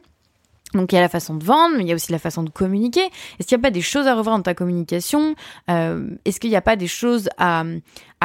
donc 0.75 0.91
il 0.91 0.95
y 0.95 0.97
a 0.97 1.01
la 1.01 1.09
façon 1.09 1.35
de 1.35 1.43
vendre, 1.43 1.75
mais 1.77 1.83
il 1.83 1.87
y 1.87 1.91
a 1.91 1.95
aussi 1.95 2.11
la 2.11 2.19
façon 2.19 2.43
de 2.43 2.49
communiquer. 2.49 3.05
Est-ce 3.39 3.47
qu'il 3.47 3.57
n'y 3.57 3.61
a 3.61 3.63
pas 3.63 3.71
des 3.71 3.81
choses 3.81 4.07
à 4.07 4.15
revoir 4.15 4.37
dans 4.37 4.43
ta 4.43 4.53
communication? 4.53 5.35
Euh, 5.69 6.09
Est-ce 6.25 6.39
qu'il 6.39 6.49
n'y 6.49 6.55
a 6.55 6.61
pas 6.61 6.75
des 6.75 6.87
choses 6.87 7.29
à, 7.37 7.63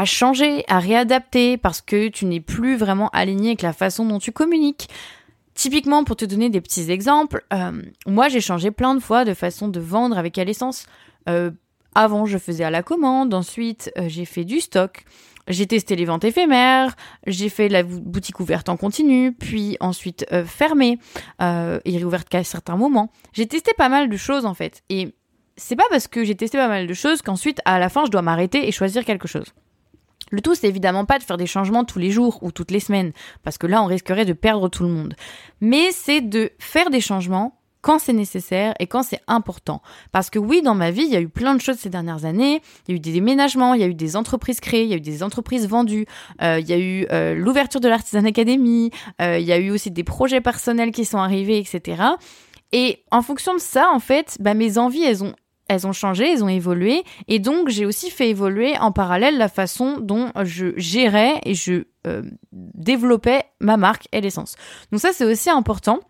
changer, 0.04 0.64
à 0.69 0.78
réadapter 0.78 1.57
parce 1.57 1.80
que 1.80 2.09
tu 2.09 2.26
n'es 2.26 2.40
plus 2.40 2.76
vraiment 2.76 3.09
aligné 3.11 3.50
avec 3.50 3.62
la 3.62 3.73
façon 3.73 4.04
dont 4.04 4.19
tu 4.19 4.33
communiques? 4.33 4.88
Typiquement, 5.54 6.04
pour 6.04 6.16
te 6.16 6.25
donner 6.25 6.49
des 6.49 6.61
petits 6.61 6.90
exemples, 6.90 7.45
euh, 7.52 7.83
moi 8.07 8.28
j'ai 8.28 8.40
changé 8.40 8.71
plein 8.71 8.95
de 8.95 9.00
fois 9.00 9.25
de 9.25 9.35
façon 9.35 9.69
de 9.69 9.80
vendre 9.80 10.16
avec 10.16 10.35
quelle 10.35 10.49
essence. 10.49 10.87
Euh, 11.28 11.50
avant, 11.95 12.25
je 12.25 12.38
faisais 12.38 12.64
à 12.64 12.71
la 12.71 12.83
commande, 12.83 13.35
ensuite 13.35 13.92
j'ai 14.07 14.25
fait 14.25 14.45
du 14.45 14.61
stock. 14.61 15.04
J'ai 15.49 15.66
testé 15.66 15.97
les 15.97 16.04
ventes 16.04 16.25
éphémères, 16.25 16.97
j'ai 17.26 17.49
fait 17.49 17.68
la 17.68 17.82
boutique 17.82 18.40
ouverte 18.40 18.68
en 18.68 18.76
continu, 18.76 19.32
puis 19.32 19.76
ensuite 19.80 20.26
euh, 20.32 20.44
fermée 20.44 20.99
euh, 21.42 21.80
et 21.85 21.97
réouverte 21.97 22.28
qu'à 22.28 22.44
certains 22.44 22.76
moments. 22.76 23.11
J'ai 23.32 23.47
testé 23.47 23.73
pas 23.76 23.88
mal 23.88 24.09
de 24.09 24.16
choses 24.16 24.47
en 24.47 24.54
fait. 24.54 24.82
Et 24.88 25.14
c'est 25.56 25.76
pas 25.76 25.87
parce 25.90 26.09
que 26.09 26.25
j'ai 26.25 26.35
testé 26.35 26.59
pas 26.59 26.68
mal 26.68 26.87
de 26.87 26.94
choses 26.94 27.23
qu'ensuite 27.23 27.61
à 27.64 27.78
la 27.78 27.88
fin 27.88 28.04
je 28.04 28.11
dois 28.11 28.23
m'arrêter 28.23 28.68
et 28.68 28.73
choisir 28.73 29.04
quelque 29.04 29.28
chose. 29.28 29.47
Le 30.30 30.40
tout, 30.40 30.54
c'est 30.54 30.68
évidemment 30.68 31.04
pas 31.04 31.18
de 31.18 31.25
faire 31.25 31.37
des 31.37 31.47
changements 31.47 31.85
tous 31.85 31.99
les 31.99 32.11
jours 32.11 32.38
ou 32.42 32.52
toutes 32.52 32.70
les 32.70 32.78
semaines, 32.78 33.12
parce 33.42 33.59
que 33.59 33.66
là, 33.66 33.82
on 33.82 33.87
risquerait 33.87 34.25
de 34.25 34.32
perdre 34.32 34.68
tout 34.68 34.85
le 34.85 34.88
monde. 34.88 35.14
Mais 35.61 35.90
c'est 35.90 36.20
de 36.20 36.52
faire 36.61 36.90
des 36.90 37.00
changements 37.00 37.60
quand 37.82 37.99
c'est 37.99 38.12
nécessaire 38.12 38.75
et 38.78 38.87
quand 38.87 39.02
c'est 39.02 39.20
important. 39.26 39.82
Parce 40.12 40.30
que 40.30 40.38
oui, 40.38 40.62
dans 40.62 40.75
ma 40.75 40.90
vie, 40.90 41.02
il 41.02 41.10
y 41.10 41.16
a 41.16 41.20
eu 41.20 41.28
plein 41.28 41.54
de 41.54 41.60
choses 41.60 41.78
ces 41.78 41.90
dernières 41.90 42.25
années. 42.25 42.60
Il 42.87 42.92
y 42.92 42.94
a 42.94 42.96
eu 42.96 43.00
des 43.00 43.12
déménagements, 43.12 43.75
il 43.75 43.80
y 43.80 43.84
a 43.84 43.87
eu 43.87 43.94
des 43.94 44.16
entreprises 44.16 44.60
créées, 44.60 44.84
il 44.84 44.90
y 44.90 44.94
a 44.94 44.96
eu 44.96 45.00
des 45.00 45.22
entreprises 45.22 45.68
vendues, 45.68 46.06
euh, 46.42 46.58
il 46.60 46.68
y 46.68 46.72
a 46.72 46.78
eu 46.78 47.06
euh, 47.10 47.34
l'ouverture 47.34 47.80
de 47.80 47.88
l'Artisan 47.88 48.25
Academy, 48.25 48.90
euh, 49.20 49.38
il 49.38 49.46
y 49.46 49.52
a 49.52 49.58
eu 49.58 49.70
aussi 49.70 49.90
des 49.90 50.04
projets 50.04 50.40
personnels 50.40 50.92
qui 50.92 51.04
sont 51.04 51.18
arrivés, 51.18 51.58
etc. 51.58 52.02
Et 52.72 53.04
en 53.10 53.22
fonction 53.22 53.54
de 53.54 53.60
ça, 53.60 53.90
en 53.92 53.99
fait, 53.99 54.37
bah, 54.40 54.54
mes 54.54 54.78
envies, 54.78 55.02
elles 55.02 55.25
ont 55.25 55.34
elles 55.68 55.87
ont 55.87 55.92
changé, 55.92 56.32
elles 56.32 56.42
ont 56.42 56.49
évolué, 56.49 57.04
et 57.28 57.38
donc 57.38 57.68
j'ai 57.68 57.87
aussi 57.87 58.10
fait 58.10 58.28
évoluer 58.28 58.76
en 58.78 58.90
parallèle 58.90 59.38
la 59.38 59.49
façon 59.49 60.00
dont 60.00 60.32
je 60.42 60.72
gérais 60.76 61.40
et 61.44 61.54
je 61.54 61.84
développais 62.52 63.44
ma 63.60 63.76
marque 63.76 64.08
et 64.10 64.20
l'essence. 64.20 64.56
Donc 64.90 65.00
ça, 65.00 65.10
c'est 65.12 65.25
aussi 65.25 65.49
important 65.49 66.00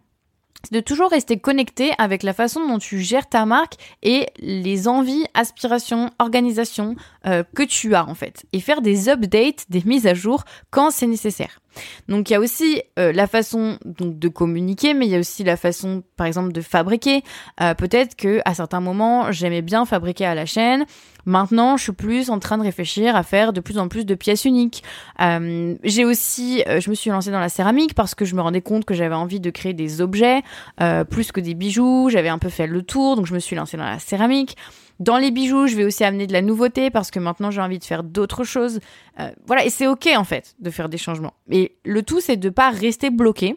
c'est 0.62 0.74
de 0.74 0.80
toujours 0.80 1.10
rester 1.10 1.38
connecté 1.38 1.92
avec 1.98 2.22
la 2.22 2.32
façon 2.32 2.66
dont 2.66 2.78
tu 2.78 3.00
gères 3.00 3.28
ta 3.28 3.46
marque 3.46 3.74
et 4.02 4.26
les 4.38 4.88
envies, 4.88 5.24
aspirations, 5.34 6.10
organisations 6.18 6.96
euh, 7.26 7.42
que 7.54 7.62
tu 7.62 7.94
as 7.94 8.06
en 8.06 8.14
fait. 8.14 8.44
Et 8.52 8.60
faire 8.60 8.82
des 8.82 9.08
updates, 9.08 9.66
des 9.68 9.82
mises 9.84 10.06
à 10.06 10.14
jour 10.14 10.44
quand 10.70 10.90
c'est 10.90 11.06
nécessaire. 11.06 11.60
Donc 12.08 12.30
il 12.30 12.32
y 12.32 12.36
a 12.36 12.40
aussi 12.40 12.82
euh, 12.98 13.12
la 13.12 13.26
façon 13.26 13.78
de 13.84 14.28
communiquer, 14.28 14.94
mais 14.94 15.06
il 15.06 15.12
y 15.12 15.16
a 15.16 15.18
aussi 15.18 15.44
la 15.44 15.56
façon, 15.56 16.02
par 16.16 16.26
exemple, 16.26 16.52
de 16.52 16.60
fabriquer. 16.60 17.22
Euh, 17.60 17.74
peut-être 17.74 18.16
que 18.16 18.40
à 18.44 18.54
certains 18.54 18.80
moments, 18.80 19.32
j'aimais 19.32 19.62
bien 19.62 19.84
fabriquer 19.84 20.26
à 20.26 20.34
la 20.34 20.46
chaîne. 20.46 20.84
Maintenant, 21.26 21.76
je 21.76 21.84
suis 21.84 21.92
plus 21.92 22.30
en 22.30 22.38
train 22.38 22.56
de 22.56 22.62
réfléchir 22.62 23.14
à 23.14 23.22
faire 23.22 23.52
de 23.52 23.60
plus 23.60 23.78
en 23.78 23.88
plus 23.88 24.06
de 24.06 24.14
pièces 24.14 24.46
uniques. 24.46 24.82
Euh, 25.20 25.76
j'ai 25.84 26.04
aussi, 26.04 26.62
je 26.66 26.88
me 26.88 26.94
suis 26.94 27.10
lancée 27.10 27.30
dans 27.30 27.40
la 27.40 27.50
céramique 27.50 27.94
parce 27.94 28.14
que 28.14 28.24
je 28.24 28.34
me 28.34 28.40
rendais 28.40 28.62
compte 28.62 28.86
que 28.86 28.94
j'avais 28.94 29.14
envie 29.14 29.38
de 29.38 29.50
créer 29.50 29.74
des 29.74 30.00
objets 30.00 30.42
plus 31.10 31.30
que 31.30 31.40
des 31.40 31.54
bijoux. 31.54 32.08
J'avais 32.10 32.30
un 32.30 32.38
peu 32.38 32.48
fait 32.48 32.66
le 32.66 32.82
tour, 32.82 33.16
donc 33.16 33.26
je 33.26 33.34
me 33.34 33.38
suis 33.38 33.54
lancée 33.54 33.76
dans 33.76 33.84
la 33.84 33.98
céramique. 33.98 34.56
Dans 35.00 35.16
les 35.16 35.30
bijoux, 35.30 35.66
je 35.66 35.76
vais 35.76 35.84
aussi 35.84 36.04
amener 36.04 36.26
de 36.26 36.32
la 36.34 36.42
nouveauté 36.42 36.90
parce 36.90 37.10
que 37.10 37.18
maintenant 37.18 37.50
j'ai 37.50 37.62
envie 37.62 37.78
de 37.78 37.84
faire 37.84 38.04
d'autres 38.04 38.44
choses. 38.44 38.80
Euh, 39.18 39.30
voilà, 39.46 39.64
et 39.64 39.70
c'est 39.70 39.86
ok 39.86 40.10
en 40.14 40.24
fait 40.24 40.54
de 40.58 40.70
faire 40.70 40.90
des 40.90 40.98
changements. 40.98 41.32
Mais 41.46 41.72
le 41.86 42.02
tout, 42.02 42.20
c'est 42.20 42.36
de 42.36 42.50
pas 42.50 42.68
rester 42.68 43.08
bloqué. 43.08 43.56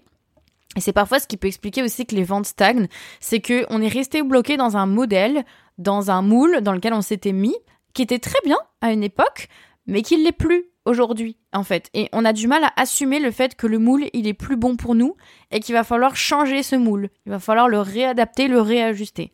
Et 0.78 0.80
c'est 0.80 0.94
parfois 0.94 1.20
ce 1.20 1.28
qui 1.28 1.36
peut 1.36 1.48
expliquer 1.48 1.84
aussi 1.84 2.06
que 2.06 2.16
les 2.16 2.24
ventes 2.24 2.46
stagnent, 2.46 2.88
c'est 3.20 3.42
que 3.42 3.66
on 3.70 3.82
est 3.82 3.90
resté 3.90 4.24
bloqué 4.24 4.56
dans 4.56 4.78
un 4.78 4.86
modèle, 4.86 5.44
dans 5.78 6.10
un 6.10 6.22
moule 6.22 6.62
dans 6.62 6.72
lequel 6.72 6.94
on 6.94 7.02
s'était 7.02 7.34
mis, 7.34 7.56
qui 7.94 8.02
était 8.02 8.20
très 8.20 8.40
bien 8.46 8.58
à 8.80 8.94
une 8.94 9.04
époque, 9.04 9.50
mais 9.86 10.02
qui 10.02 10.16
l'est 10.16 10.32
plus 10.32 10.64
aujourd'hui 10.86 11.38
en 11.52 11.64
fait. 11.64 11.90
Et 11.94 12.08
on 12.14 12.24
a 12.24 12.32
du 12.32 12.48
mal 12.48 12.64
à 12.64 12.72
assumer 12.78 13.20
le 13.20 13.32
fait 13.32 13.56
que 13.56 13.68
le 13.68 13.80
moule, 13.80 14.06
il 14.14 14.28
est 14.28 14.34
plus 14.34 14.56
bon 14.56 14.78
pour 14.78 14.96
nous 14.96 15.18
et 15.52 15.60
qu'il 15.60 15.76
va 15.76 15.84
falloir 15.84 16.16
changer 16.16 16.64
ce 16.64 16.78
moule. 16.78 17.10
Il 17.26 17.32
va 17.34 17.40
falloir 17.40 17.68
le 17.68 17.80
réadapter, 17.80 18.48
le 18.48 18.62
réajuster. 18.62 19.32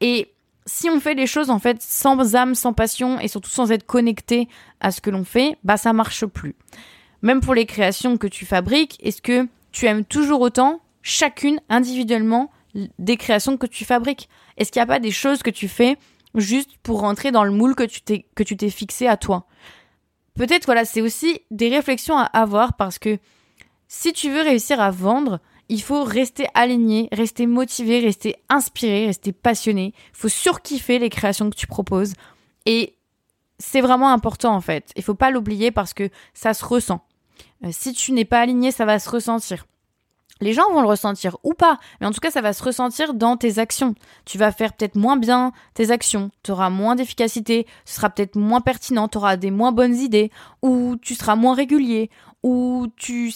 Et 0.00 0.32
si 0.72 0.88
on 0.88 1.00
fait 1.00 1.14
les 1.14 1.26
choses 1.26 1.50
en 1.50 1.58
fait 1.58 1.82
sans 1.82 2.36
âme, 2.36 2.54
sans 2.54 2.72
passion 2.72 3.18
et 3.18 3.26
surtout 3.26 3.50
sans 3.50 3.72
être 3.72 3.84
connecté 3.84 4.48
à 4.78 4.92
ce 4.92 5.00
que 5.00 5.10
l'on 5.10 5.24
fait, 5.24 5.58
bah 5.64 5.76
ça 5.76 5.92
marche 5.92 6.24
plus. 6.26 6.54
Même 7.22 7.40
pour 7.40 7.54
les 7.54 7.66
créations 7.66 8.16
que 8.16 8.28
tu 8.28 8.46
fabriques, 8.46 8.96
est-ce 9.02 9.20
que 9.20 9.48
tu 9.72 9.86
aimes 9.86 10.04
toujours 10.04 10.40
autant 10.40 10.80
chacune 11.02 11.60
individuellement 11.68 12.52
des 13.00 13.16
créations 13.16 13.56
que 13.56 13.66
tu 13.66 13.84
fabriques? 13.84 14.28
Est-ce 14.58 14.70
qu'il 14.70 14.78
n'y 14.78 14.84
a 14.84 14.86
pas 14.86 15.00
des 15.00 15.10
choses 15.10 15.42
que 15.42 15.50
tu 15.50 15.66
fais 15.66 15.96
juste 16.36 16.70
pour 16.84 17.00
rentrer 17.00 17.32
dans 17.32 17.42
le 17.42 17.50
moule 17.50 17.74
que 17.74 17.82
tu 17.82 18.00
t'es 18.00 18.26
que 18.36 18.44
tu 18.44 18.56
t'es 18.56 18.70
fixé 18.70 19.08
à 19.08 19.16
toi? 19.16 19.46
Peut-être 20.34 20.66
voilà, 20.66 20.84
c'est 20.84 21.02
aussi 21.02 21.40
des 21.50 21.68
réflexions 21.68 22.16
à 22.16 22.22
avoir 22.22 22.74
parce 22.74 23.00
que 23.00 23.18
si 23.88 24.12
tu 24.12 24.30
veux 24.30 24.42
réussir 24.42 24.80
à 24.80 24.92
vendre, 24.92 25.40
il 25.70 25.80
faut 25.80 26.02
rester 26.02 26.48
aligné, 26.54 27.08
rester 27.12 27.46
motivé, 27.46 28.00
rester 28.00 28.34
inspiré, 28.48 29.06
rester 29.06 29.32
passionné. 29.32 29.94
Il 30.10 30.16
faut 30.16 30.28
surkiffer 30.28 30.98
les 30.98 31.10
créations 31.10 31.48
que 31.48 31.54
tu 31.54 31.68
proposes. 31.68 32.14
Et 32.66 32.96
c'est 33.60 33.80
vraiment 33.80 34.12
important 34.12 34.52
en 34.52 34.60
fait. 34.60 34.90
Il 34.96 35.04
faut 35.04 35.14
pas 35.14 35.30
l'oublier 35.30 35.70
parce 35.70 35.94
que 35.94 36.10
ça 36.34 36.54
se 36.54 36.64
ressent. 36.64 37.06
Euh, 37.64 37.68
si 37.70 37.92
tu 37.92 38.10
n'es 38.10 38.24
pas 38.24 38.40
aligné, 38.40 38.72
ça 38.72 38.84
va 38.84 38.98
se 38.98 39.08
ressentir. 39.08 39.64
Les 40.40 40.54
gens 40.54 40.72
vont 40.72 40.80
le 40.80 40.88
ressentir 40.88 41.36
ou 41.44 41.54
pas, 41.54 41.78
mais 42.00 42.06
en 42.06 42.10
tout 42.10 42.20
cas, 42.20 42.30
ça 42.30 42.40
va 42.40 42.52
se 42.52 42.64
ressentir 42.64 43.14
dans 43.14 43.36
tes 43.36 43.58
actions. 43.58 43.94
Tu 44.24 44.38
vas 44.38 44.50
faire 44.52 44.72
peut-être 44.72 44.96
moins 44.96 45.18
bien 45.18 45.52
tes 45.74 45.90
actions, 45.90 46.30
tu 46.42 46.50
auras 46.50 46.70
moins 46.70 46.96
d'efficacité, 46.96 47.66
ce 47.84 47.96
sera 47.96 48.08
peut-être 48.08 48.36
moins 48.36 48.62
pertinent, 48.62 49.06
tu 49.06 49.18
auras 49.18 49.36
des 49.36 49.50
moins 49.50 49.70
bonnes 49.70 49.96
idées, 49.96 50.30
ou 50.62 50.96
tu 51.00 51.14
seras 51.14 51.36
moins 51.36 51.54
régulier, 51.54 52.10
ou 52.42 52.86
tu 52.96 53.32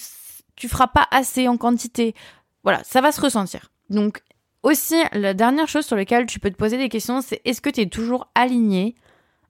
tu 0.56 0.68
feras 0.68 0.86
pas 0.86 1.06
assez 1.10 1.48
en 1.48 1.56
quantité. 1.56 2.14
Voilà, 2.62 2.82
ça 2.84 3.00
va 3.00 3.12
se 3.12 3.20
ressentir. 3.20 3.70
Donc 3.90 4.22
aussi, 4.62 4.96
la 5.12 5.34
dernière 5.34 5.68
chose 5.68 5.84
sur 5.84 5.96
laquelle 5.96 6.26
tu 6.26 6.40
peux 6.40 6.50
te 6.50 6.56
poser 6.56 6.78
des 6.78 6.88
questions, 6.88 7.20
c'est 7.20 7.40
est-ce 7.44 7.60
que 7.60 7.70
tu 7.70 7.82
es 7.82 7.86
toujours 7.86 8.28
aligné 8.34 8.94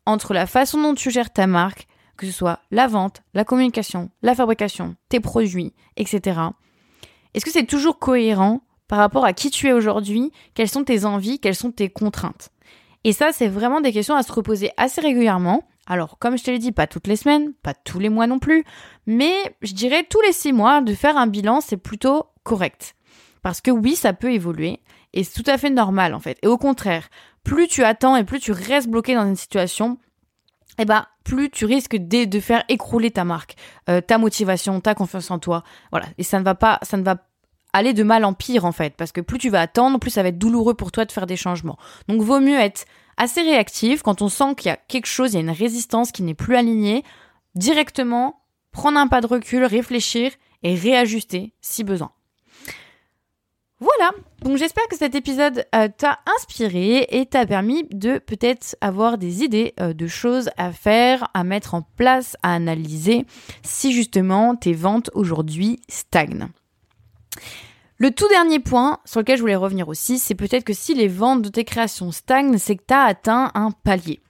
entre 0.06 0.34
la 0.34 0.46
façon 0.46 0.82
dont 0.82 0.94
tu 0.94 1.10
gères 1.10 1.32
ta 1.32 1.46
marque, 1.46 1.86
que 2.16 2.26
ce 2.26 2.32
soit 2.32 2.60
la 2.70 2.86
vente, 2.86 3.22
la 3.32 3.44
communication, 3.44 4.10
la 4.22 4.34
fabrication, 4.34 4.96
tes 5.08 5.20
produits, 5.20 5.72
etc. 5.96 6.40
Est-ce 7.32 7.44
que 7.44 7.50
c'est 7.50 7.66
toujours 7.66 7.98
cohérent 7.98 8.62
par 8.88 8.98
rapport 8.98 9.24
à 9.24 9.32
qui 9.32 9.50
tu 9.50 9.68
es 9.68 9.72
aujourd'hui, 9.72 10.30
quelles 10.54 10.68
sont 10.68 10.84
tes 10.84 11.04
envies, 11.04 11.38
quelles 11.38 11.54
sont 11.54 11.72
tes 11.72 11.88
contraintes? 11.88 12.50
Et 13.04 13.12
ça, 13.12 13.32
c'est 13.32 13.48
vraiment 13.48 13.80
des 13.80 13.92
questions 13.92 14.14
à 14.14 14.22
se 14.22 14.32
reposer 14.32 14.70
assez 14.76 15.00
régulièrement 15.00 15.62
alors, 15.86 16.18
comme 16.18 16.38
je 16.38 16.44
te 16.44 16.50
l'ai 16.50 16.58
dit, 16.58 16.72
pas 16.72 16.86
toutes 16.86 17.06
les 17.06 17.16
semaines, 17.16 17.52
pas 17.62 17.74
tous 17.74 17.98
les 17.98 18.08
mois 18.08 18.26
non 18.26 18.38
plus, 18.38 18.64
mais 19.06 19.34
je 19.60 19.74
dirais 19.74 20.06
tous 20.08 20.20
les 20.22 20.32
six 20.32 20.52
mois 20.52 20.80
de 20.80 20.94
faire 20.94 21.16
un 21.16 21.26
bilan, 21.26 21.60
c'est 21.60 21.76
plutôt 21.76 22.26
correct. 22.42 22.94
Parce 23.42 23.60
que 23.60 23.70
oui, 23.70 23.94
ça 23.94 24.14
peut 24.14 24.32
évoluer, 24.32 24.80
et 25.12 25.24
c'est 25.24 25.42
tout 25.42 25.50
à 25.50 25.58
fait 25.58 25.70
normal 25.70 26.14
en 26.14 26.20
fait. 26.20 26.38
Et 26.42 26.46
au 26.46 26.56
contraire, 26.56 27.08
plus 27.42 27.68
tu 27.68 27.84
attends 27.84 28.16
et 28.16 28.24
plus 28.24 28.40
tu 28.40 28.52
restes 28.52 28.88
bloqué 28.88 29.14
dans 29.14 29.26
une 29.26 29.36
situation, 29.36 29.98
eh 30.78 30.86
ben, 30.86 31.06
plus 31.22 31.50
tu 31.50 31.66
risques 31.66 31.96
de, 31.96 32.40
faire 32.40 32.64
écrouler 32.68 33.10
ta 33.10 33.24
marque, 33.24 33.56
euh, 33.90 34.00
ta 34.00 34.16
motivation, 34.18 34.80
ta 34.80 34.94
confiance 34.94 35.30
en 35.30 35.38
toi. 35.38 35.62
Voilà. 35.90 36.06
Et 36.18 36.22
ça 36.22 36.38
ne 36.38 36.44
va 36.44 36.54
pas, 36.54 36.78
ça 36.82 36.96
ne 36.96 37.02
va 37.02 37.16
aller 37.74 37.92
de 37.92 38.02
mal 38.02 38.24
en 38.24 38.32
pire 38.32 38.64
en 38.64 38.72
fait, 38.72 38.94
parce 38.96 39.12
que 39.12 39.20
plus 39.20 39.38
tu 39.38 39.50
vas 39.50 39.60
attendre, 39.60 39.98
plus 39.98 40.10
ça 40.10 40.22
va 40.22 40.28
être 40.28 40.38
douloureux 40.38 40.74
pour 40.74 40.92
toi 40.92 41.04
de 41.04 41.12
faire 41.12 41.26
des 41.26 41.36
changements. 41.36 41.76
Donc 42.08 42.22
vaut 42.22 42.40
mieux 42.40 42.58
être 42.58 42.86
assez 43.16 43.42
réactive 43.42 44.02
quand 44.02 44.22
on 44.22 44.28
sent 44.28 44.54
qu'il 44.56 44.68
y 44.68 44.72
a 44.72 44.76
quelque 44.76 45.06
chose, 45.06 45.32
il 45.32 45.34
y 45.34 45.38
a 45.38 45.40
une 45.40 45.50
résistance 45.50 46.12
qui 46.12 46.22
n'est 46.22 46.34
plus 46.34 46.56
alignée, 46.56 47.04
directement 47.54 48.40
prendre 48.72 48.98
un 48.98 49.06
pas 49.06 49.20
de 49.20 49.26
recul, 49.26 49.64
réfléchir 49.64 50.32
et 50.62 50.74
réajuster 50.74 51.52
si 51.60 51.84
besoin. 51.84 52.10
Voilà, 53.80 54.12
donc 54.42 54.56
j'espère 54.56 54.86
que 54.88 54.96
cet 54.96 55.14
épisode 55.14 55.66
euh, 55.74 55.88
t'a 55.94 56.20
inspiré 56.36 57.06
et 57.10 57.26
t'a 57.26 57.44
permis 57.44 57.84
de 57.90 58.18
peut-être 58.18 58.76
avoir 58.80 59.18
des 59.18 59.42
idées 59.42 59.74
euh, 59.80 59.92
de 59.92 60.06
choses 60.06 60.48
à 60.56 60.72
faire, 60.72 61.28
à 61.34 61.44
mettre 61.44 61.74
en 61.74 61.82
place, 61.82 62.36
à 62.42 62.54
analyser 62.54 63.26
si 63.62 63.92
justement 63.92 64.56
tes 64.56 64.72
ventes 64.72 65.10
aujourd'hui 65.12 65.80
stagnent. 65.88 66.48
Le 67.96 68.10
tout 68.10 68.28
dernier 68.28 68.58
point 68.58 68.98
sur 69.04 69.20
lequel 69.20 69.36
je 69.36 69.42
voulais 69.42 69.54
revenir 69.54 69.88
aussi, 69.88 70.18
c'est 70.18 70.34
peut-être 70.34 70.64
que 70.64 70.72
si 70.72 70.94
les 70.94 71.06
ventes 71.06 71.42
de 71.42 71.48
tes 71.48 71.64
créations 71.64 72.10
stagnent, 72.10 72.58
c'est 72.58 72.74
que 72.76 72.82
tu 72.86 72.94
atteint 72.94 73.52
un 73.54 73.70
palier. 73.70 74.20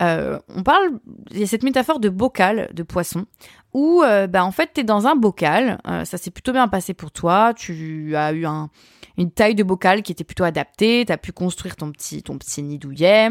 Euh, 0.00 0.38
on 0.54 0.62
parle, 0.62 0.98
il 1.30 1.40
y 1.40 1.42
a 1.42 1.46
cette 1.46 1.62
métaphore 1.62 2.00
de 2.00 2.08
bocal 2.08 2.70
de 2.72 2.82
poisson 2.82 3.26
où 3.74 4.02
euh, 4.02 4.26
bah, 4.26 4.44
en 4.44 4.50
fait 4.50 4.70
tu 4.74 4.80
es 4.80 4.84
dans 4.84 5.06
un 5.06 5.14
bocal, 5.14 5.78
euh, 5.86 6.04
ça 6.04 6.16
s'est 6.16 6.30
plutôt 6.30 6.52
bien 6.52 6.68
passé 6.68 6.94
pour 6.94 7.10
toi, 7.10 7.52
tu 7.54 8.16
as 8.16 8.32
eu 8.32 8.46
un, 8.46 8.70
une 9.18 9.30
taille 9.30 9.54
de 9.54 9.62
bocal 9.62 10.02
qui 10.02 10.10
était 10.10 10.24
plutôt 10.24 10.44
adaptée, 10.44 11.04
tu 11.06 11.12
as 11.12 11.18
pu 11.18 11.32
construire 11.32 11.76
ton 11.76 11.92
petit, 11.92 12.22
ton 12.22 12.38
petit 12.38 12.62
nid 12.62 12.78
douillet, 12.78 13.28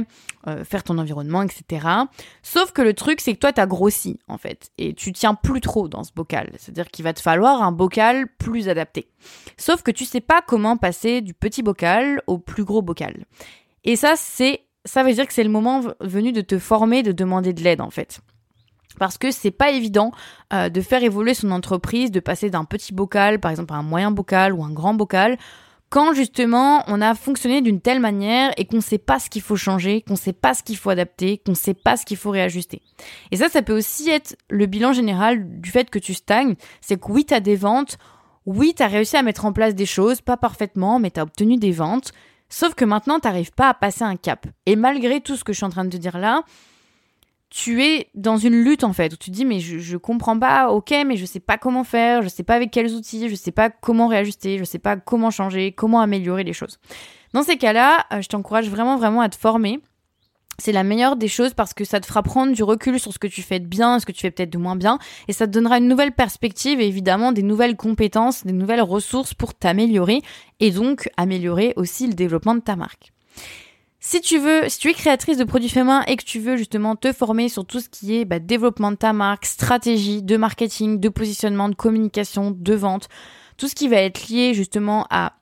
faire 0.64 0.84
ton 0.84 0.98
environnement, 0.98 1.42
etc. 1.42 1.88
Sauf 2.44 2.72
que 2.72 2.82
le 2.82 2.94
truc, 2.94 3.22
c'est 3.22 3.34
que 3.34 3.40
toi, 3.40 3.52
tu 3.52 3.62
as 3.62 3.68
grossi, 3.68 4.20
en 4.28 4.38
fait, 4.38 4.72
et 4.78 4.94
tu 4.94 5.12
tiens 5.12 5.36
plus 5.36 5.62
trop 5.62 5.88
dans 5.88 6.04
ce 6.04 6.12
bocal. 6.14 6.52
C'est-à-dire 6.58 6.90
qu'il 6.90 7.04
va 7.04 7.14
te 7.14 7.22
falloir 7.22 7.62
un 7.62 7.72
bocal 7.72 8.28
plus 8.38 8.70
adapté. 8.70 9.10
Sauf 9.58 9.82
que 9.82 9.92
tu 9.92 10.06
sais 10.06 10.22
pas 10.22 10.42
comment 10.42 10.78
passer 10.78 11.22
du 11.22 11.34
petit 11.34 11.64
bocal 11.64 12.22
au 12.28 12.38
plus 12.38 12.64
gros 12.64 12.82
bocal. 12.82 13.26
Et 13.84 13.96
ça, 13.96 14.14
c'est, 14.16 14.62
ça 14.86 15.04
veut 15.04 15.14
dire 15.14 15.28
que 15.28 15.34
c'est 15.34 15.44
le 15.44 15.50
moment 15.50 15.82
venu 16.00 16.32
de 16.32 16.42
te 16.42 16.58
former, 16.60 17.04
de 17.04 17.12
demander 17.12 17.54
de 17.54 17.64
l'aide, 17.64 17.82
en 17.82 17.90
fait 17.90 18.22
parce 18.98 19.18
que 19.18 19.32
c'est 19.32 19.52
pas 19.52 19.72
évident 19.72 20.12
euh, 20.54 20.70
de 20.70 20.82
faire 20.82 21.04
évoluer 21.04 21.34
son 21.34 21.52
entreprise, 21.52 22.12
de 22.12 22.20
passer 22.20 22.50
d'un 22.50 22.66
petit 22.66 22.94
bocal, 22.94 23.40
par 23.40 23.50
exemple, 23.50 23.74
à 23.74 23.78
un 23.78 23.84
moyen 23.84 24.12
bocal 24.12 24.54
ou 24.54 24.64
un 24.64 24.72
grand 24.72 24.94
bocal, 24.94 25.38
quand 25.90 26.14
justement 26.14 26.84
on 26.88 27.02
a 27.02 27.16
fonctionné 27.16 27.62
d'une 27.62 27.82
telle 27.82 28.00
manière 28.00 28.52
et 28.58 28.66
qu'on 28.66 28.82
sait 28.82 29.00
pas 29.00 29.18
ce 29.18 29.30
qu'il 29.30 29.42
faut 29.42 29.56
changer, 29.56 30.02
qu'on 30.02 30.16
sait 30.16 30.34
pas 30.34 30.54
ce 30.54 30.62
qu'il 30.62 30.78
faut 30.78 30.92
adapter, 30.92 31.40
qu'on 31.44 31.56
sait 31.56 31.74
pas 31.74 31.98
ce 31.98 32.06
qu'il 32.06 32.18
faut 32.18 32.30
réajuster. 32.30 32.82
Et 33.32 33.38
ça, 33.38 33.50
ça 33.50 33.64
peut 33.64 33.76
aussi 33.76 34.10
être 34.10 34.38
le 34.50 34.68
bilan 34.68 34.94
général 34.94 35.60
du 35.60 35.72
fait 35.72 35.90
que 35.90 35.98
tu 35.98 36.14
stagnes. 36.14 36.56
C'est 36.80 37.00
que 37.00 37.12
oui, 37.12 37.26
tu 37.26 37.34
as 37.34 37.40
des 37.40 37.56
ventes, 37.56 37.98
oui, 38.46 38.74
tu 38.76 38.84
as 38.84 38.88
réussi 38.88 39.18
à 39.18 39.24
mettre 39.24 39.46
en 39.46 39.54
place 39.54 39.74
des 39.74 39.88
choses, 39.88 40.22
pas 40.22 40.38
parfaitement, 40.38 41.00
mais 41.00 41.10
tu 41.10 41.20
as 41.20 41.24
obtenu 41.24 41.58
des 41.58 41.72
ventes. 41.72 42.12
Sauf 42.50 42.74
que 42.74 42.86
maintenant, 42.86 43.20
tu 43.20 43.28
n'arrives 43.28 43.52
pas 43.52 43.70
à 43.70 43.74
passer 43.74 44.04
un 44.04 44.16
cap. 44.16 44.48
Et 44.66 44.76
malgré 44.76 45.22
tout 45.22 45.36
ce 45.36 45.44
que 45.44 45.54
je 45.54 45.58
suis 45.58 45.66
en 45.66 45.70
train 45.70 45.86
de 45.86 45.90
te 45.90 45.98
dire 45.98 46.18
là, 46.18 46.44
tu 47.50 47.84
es 47.84 48.10
dans 48.14 48.38
une 48.38 48.64
lutte 48.64 48.84
en 48.84 48.94
fait, 48.94 49.14
où 49.14 49.18
tu 49.18 49.32
te 49.32 49.36
dis 49.36 49.46
mais 49.46 49.60
je, 49.60 49.80
je 49.80 49.98
comprends 49.98 50.38
pas, 50.38 50.70
ok, 50.70 50.94
mais 51.06 51.18
je 51.18 51.26
sais 51.26 51.40
pas 51.40 51.58
comment 51.58 51.84
faire, 51.84 52.22
je 52.22 52.28
sais 52.28 52.44
pas 52.44 52.56
avec 52.56 52.72
quels 52.72 52.94
outils, 52.94 53.28
je 53.30 53.36
sais 53.36 53.52
pas 53.52 53.70
comment 53.70 54.08
réajuster, 54.08 54.58
je 54.58 54.64
sais 54.64 54.80
pas 54.80 54.98
comment 54.98 55.32
changer, 55.32 55.72
comment 55.72 56.00
améliorer 56.02 56.44
les 56.44 56.54
choses. 56.54 56.80
Dans 57.34 57.44
ces 57.44 57.58
cas-là, 57.58 58.06
euh, 58.14 58.22
je 58.22 58.28
t'encourage 58.28 58.70
vraiment 58.70 58.98
vraiment 58.98 59.22
à 59.22 59.30
te 59.30 59.36
former. 59.36 59.80
C'est 60.60 60.72
la 60.72 60.84
meilleure 60.84 61.16
des 61.16 61.28
choses 61.28 61.54
parce 61.54 61.74
que 61.74 61.84
ça 61.84 62.00
te 62.00 62.06
fera 62.06 62.22
prendre 62.22 62.54
du 62.54 62.64
recul 62.64 63.00
sur 63.00 63.14
ce 63.14 63.20
que 63.20 63.28
tu 63.28 63.42
fais 63.42 63.60
de 63.60 63.66
bien, 63.66 64.00
ce 64.00 64.06
que 64.06 64.12
tu 64.12 64.22
fais 64.22 64.32
peut-être 64.32 64.50
de 64.50 64.58
moins 64.58 64.76
bien, 64.76 65.00
et 65.28 65.34
ça 65.34 65.48
te 65.48 65.52
donnera 65.52 65.78
une 65.78 65.88
nouvelle 65.88 66.12
perspective 66.12 66.80
et 66.80 66.88
évidemment 66.88 67.32
des 67.32 67.44
nouvelles 67.44 67.76
compétences, 67.76 68.46
des 68.46 68.54
nouvelles 68.54 68.82
ressources 68.82 69.34
pour 69.34 69.54
t'améliorer 69.54 70.22
et 70.60 70.72
donc 70.72 71.10
améliorer 71.18 71.74
aussi 71.76 72.08
le 72.08 72.14
développement 72.14 72.56
de 72.56 72.62
ta 72.62 72.76
marque. 72.76 73.12
Si 74.02 74.22
tu 74.22 74.38
veux, 74.38 74.70
si 74.70 74.80
tu 74.80 74.90
es 74.90 74.94
créatrice 74.94 75.38
de 75.38 75.44
produits 75.44 75.68
faits 75.68 75.86
et 76.08 76.16
que 76.16 76.24
tu 76.24 76.40
veux 76.40 76.56
justement 76.56 76.96
te 76.96 77.12
former 77.12 77.50
sur 77.50 77.66
tout 77.66 77.82
ce 77.82 77.90
qui 77.90 78.16
est 78.16 78.26
bah, 78.26 78.40
développement 78.40 78.92
de 78.92 78.96
ta 78.96 79.12
marque, 79.12 79.46
stratégie 79.46 80.24
de 80.24 80.38
marketing, 80.38 81.00
de 81.00 81.10
positionnement, 81.10 81.68
de 81.68 81.76
communication, 81.76 82.52
de 82.52 82.74
vente, 82.74 83.10
tout 83.58 83.68
ce 83.68 83.76
qui 83.76 83.90
va 83.90 83.98
être 83.98 84.30
lié 84.30 84.54
justement 84.54 85.06
à 85.10 85.34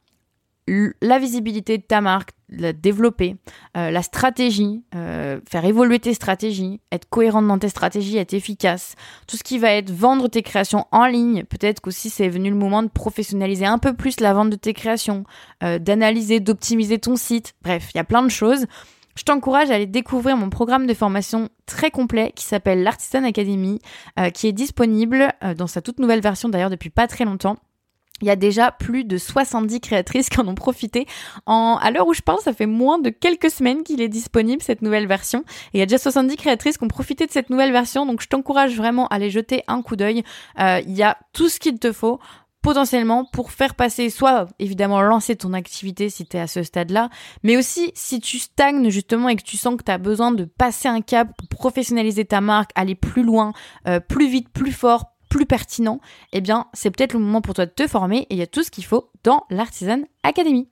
la 0.68 1.20
visibilité 1.20 1.78
de 1.78 1.84
ta 1.84 2.02
marque, 2.02 2.32
la 2.50 2.74
développer, 2.74 3.36
euh, 3.76 3.92
la 3.92 4.02
stratégie, 4.02 4.84
euh, 4.96 5.40
faire 5.50 5.66
évoluer 5.66 6.00
tes 6.00 6.14
stratégies, 6.14 6.80
être 6.92 7.08
cohérente 7.10 7.48
dans 7.48 7.60
tes 7.60 7.70
stratégies, 7.70 8.18
être 8.18 8.34
efficace, 8.34 8.96
tout 9.28 9.38
ce 9.38 9.44
qui 9.44 9.58
va 9.58 9.72
être 9.72 9.92
vendre 9.92 10.28
tes 10.30 10.44
créations 10.44 10.86
en 10.92 11.08
ligne, 11.08 11.44
peut-être 11.44 11.82
qu'aussi 11.82 12.10
c'est 12.10 12.30
venu 12.30 12.50
le 12.50 12.56
moment 12.56 12.84
de 12.84 12.90
professionnaliser 12.90 13.66
un 13.66 13.80
peu 13.80 13.94
plus 13.94 14.20
la 14.22 14.34
vente 14.34 14.50
de 14.50 14.56
tes 14.56 14.74
créations, 14.74 15.26
euh, 15.64 15.78
d'analyser, 15.78 16.40
d'optimiser 16.40 17.00
ton 17.00 17.18
site, 17.18 17.54
bref, 17.64 17.90
il 17.94 17.98
y 17.98 18.02
a 18.02 18.06
plein 18.06 18.24
de 18.24 18.30
choses. 18.30 18.66
Je 19.16 19.24
t'encourage 19.24 19.72
à 19.72 19.74
aller 19.74 19.88
découvrir 19.88 20.38
mon 20.38 20.50
programme 20.50 20.86
de 20.86 20.94
formation 20.94 21.50
très 21.66 21.90
complet 21.90 22.32
qui 22.36 22.46
s'appelle 22.46 22.84
l'Artisan 22.84 23.24
Academy, 23.24 23.80
qui 24.36 24.46
est 24.46 24.52
disponible 24.52 25.34
dans 25.58 25.66
sa 25.66 25.82
toute 25.82 25.98
nouvelle 25.98 26.22
version 26.22 26.50
d'ailleurs 26.50 26.70
depuis 26.70 26.92
pas 26.92 27.08
très 27.08 27.26
longtemps 27.26 27.58
il 28.22 28.28
y 28.28 28.32
a 28.32 28.36
déjà 28.36 28.72
plus 28.72 29.04
de 29.04 29.18
70 29.18 29.80
créatrices 29.80 30.30
qui 30.30 30.40
en 30.40 30.48
ont 30.48 30.56
profité. 30.56 31.06
En, 31.46 31.78
à 31.82 31.92
l'heure 31.92 32.08
où 32.08 32.14
je 32.14 32.22
parle, 32.22 32.40
ça 32.40 32.54
fait 32.54 32.66
moins 32.66 33.00
de 33.00 33.10
quelques 33.10 33.52
semaines 33.52 33.84
qu'il 33.84 34.02
est 34.02 34.10
disponible, 34.10 34.62
cette 34.62 34.82
nouvelle 34.82 35.08
version. 35.08 35.44
Et 35.74 35.78
il 35.78 35.80
y 35.80 35.84
a 35.84 35.86
déjà 35.86 35.98
70 35.98 36.36
créatrices 36.38 36.78
qui 36.78 36.84
ont 36.84 36.90
profité 36.90 37.26
de 37.26 37.32
cette 37.32 37.50
nouvelle 37.50 37.72
version. 37.72 38.06
Donc, 38.06 38.22
je 38.22 38.28
t'encourage 38.28 38.76
vraiment 38.76 39.08
à 39.08 39.16
aller 39.16 39.30
jeter 39.30 39.64
un 39.68 39.82
coup 39.82 39.96
d'œil. 39.96 40.24
Euh, 40.60 40.82
il 40.86 40.96
y 40.96 41.04
a 41.04 41.18
tout 41.34 41.50
ce 41.50 41.60
qu'il 41.60 41.80
te 41.80 41.92
faut 41.92 42.20
potentiellement 42.62 43.24
pour 43.24 43.52
faire 43.52 43.76
passer, 43.76 44.10
soit 44.10 44.48
évidemment 44.60 45.02
lancer 45.02 45.36
ton 45.38 45.54
activité 45.54 46.10
si 46.10 46.26
tu 46.26 46.36
es 46.36 46.40
à 46.40 46.48
ce 46.48 46.64
stade-là, 46.64 47.10
mais 47.44 47.56
aussi 47.56 47.92
si 47.94 48.20
tu 48.20 48.40
stagnes 48.40 48.90
justement 48.90 49.30
et 49.30 49.38
que 49.38 49.44
tu 49.44 49.56
sens 49.56 49.78
que 49.78 49.84
tu 49.84 49.92
as 49.92 49.98
besoin 49.98 50.32
de 50.32 50.44
passer 50.44 50.90
un 50.90 51.00
cap 51.00 51.30
pour 51.38 51.48
professionnaliser 51.48 52.26
ta 52.26 52.42
marque, 52.42 52.72
aller 52.76 52.96
plus 52.96 53.24
loin, 53.24 53.54
euh, 53.88 54.02
plus 54.02 54.28
vite, 54.28 54.50
plus 54.50 54.74
fort, 54.74 55.14
plus 55.30 55.46
pertinent, 55.46 56.00
eh 56.34 56.42
bien, 56.42 56.68
c'est 56.74 56.92
peut-être 56.92 57.14
le 57.14 57.20
moment 57.20 57.42
pour 57.42 57.54
toi 57.54 57.66
de 57.66 57.72
te 57.72 57.88
former 57.88 58.20
et 58.30 58.34
il 58.34 58.38
y 58.38 58.42
a 58.42 58.48
tout 58.48 58.64
ce 58.64 58.72
qu'il 58.72 58.86
faut 58.86 59.12
dans 59.24 59.46
l'Artisan 59.50 60.02
Academy. 60.24 60.70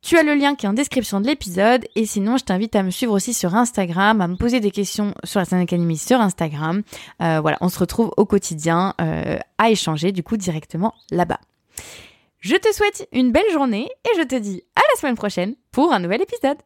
Tu 0.00 0.16
as 0.16 0.22
le 0.22 0.34
lien 0.34 0.54
qui 0.54 0.64
est 0.64 0.68
en 0.68 0.74
description 0.74 1.20
de 1.20 1.26
l'épisode 1.26 1.84
et 1.96 2.06
sinon 2.06 2.36
je 2.36 2.44
t'invite 2.44 2.76
à 2.76 2.82
me 2.82 2.90
suivre 2.90 3.12
aussi 3.12 3.34
sur 3.34 3.54
Instagram, 3.54 4.20
à 4.20 4.28
me 4.28 4.36
poser 4.36 4.60
des 4.60 4.70
questions 4.70 5.12
sur 5.24 5.40
l'Artisan 5.40 5.60
Academy 5.60 5.98
sur 5.98 6.20
Instagram. 6.20 6.82
Euh, 7.20 7.40
voilà, 7.40 7.58
on 7.60 7.68
se 7.68 7.78
retrouve 7.78 8.12
au 8.16 8.24
quotidien 8.24 8.94
euh, 9.00 9.38
à 9.58 9.70
échanger 9.70 10.12
du 10.12 10.22
coup 10.22 10.36
directement 10.36 10.94
là-bas. 11.10 11.40
Je 12.38 12.54
te 12.54 12.72
souhaite 12.72 13.08
une 13.12 13.32
belle 13.32 13.50
journée 13.52 13.88
et 14.04 14.18
je 14.18 14.22
te 14.22 14.36
dis 14.36 14.62
à 14.76 14.80
la 14.92 15.00
semaine 15.00 15.16
prochaine 15.16 15.56
pour 15.72 15.92
un 15.92 15.98
nouvel 15.98 16.22
épisode. 16.22 16.58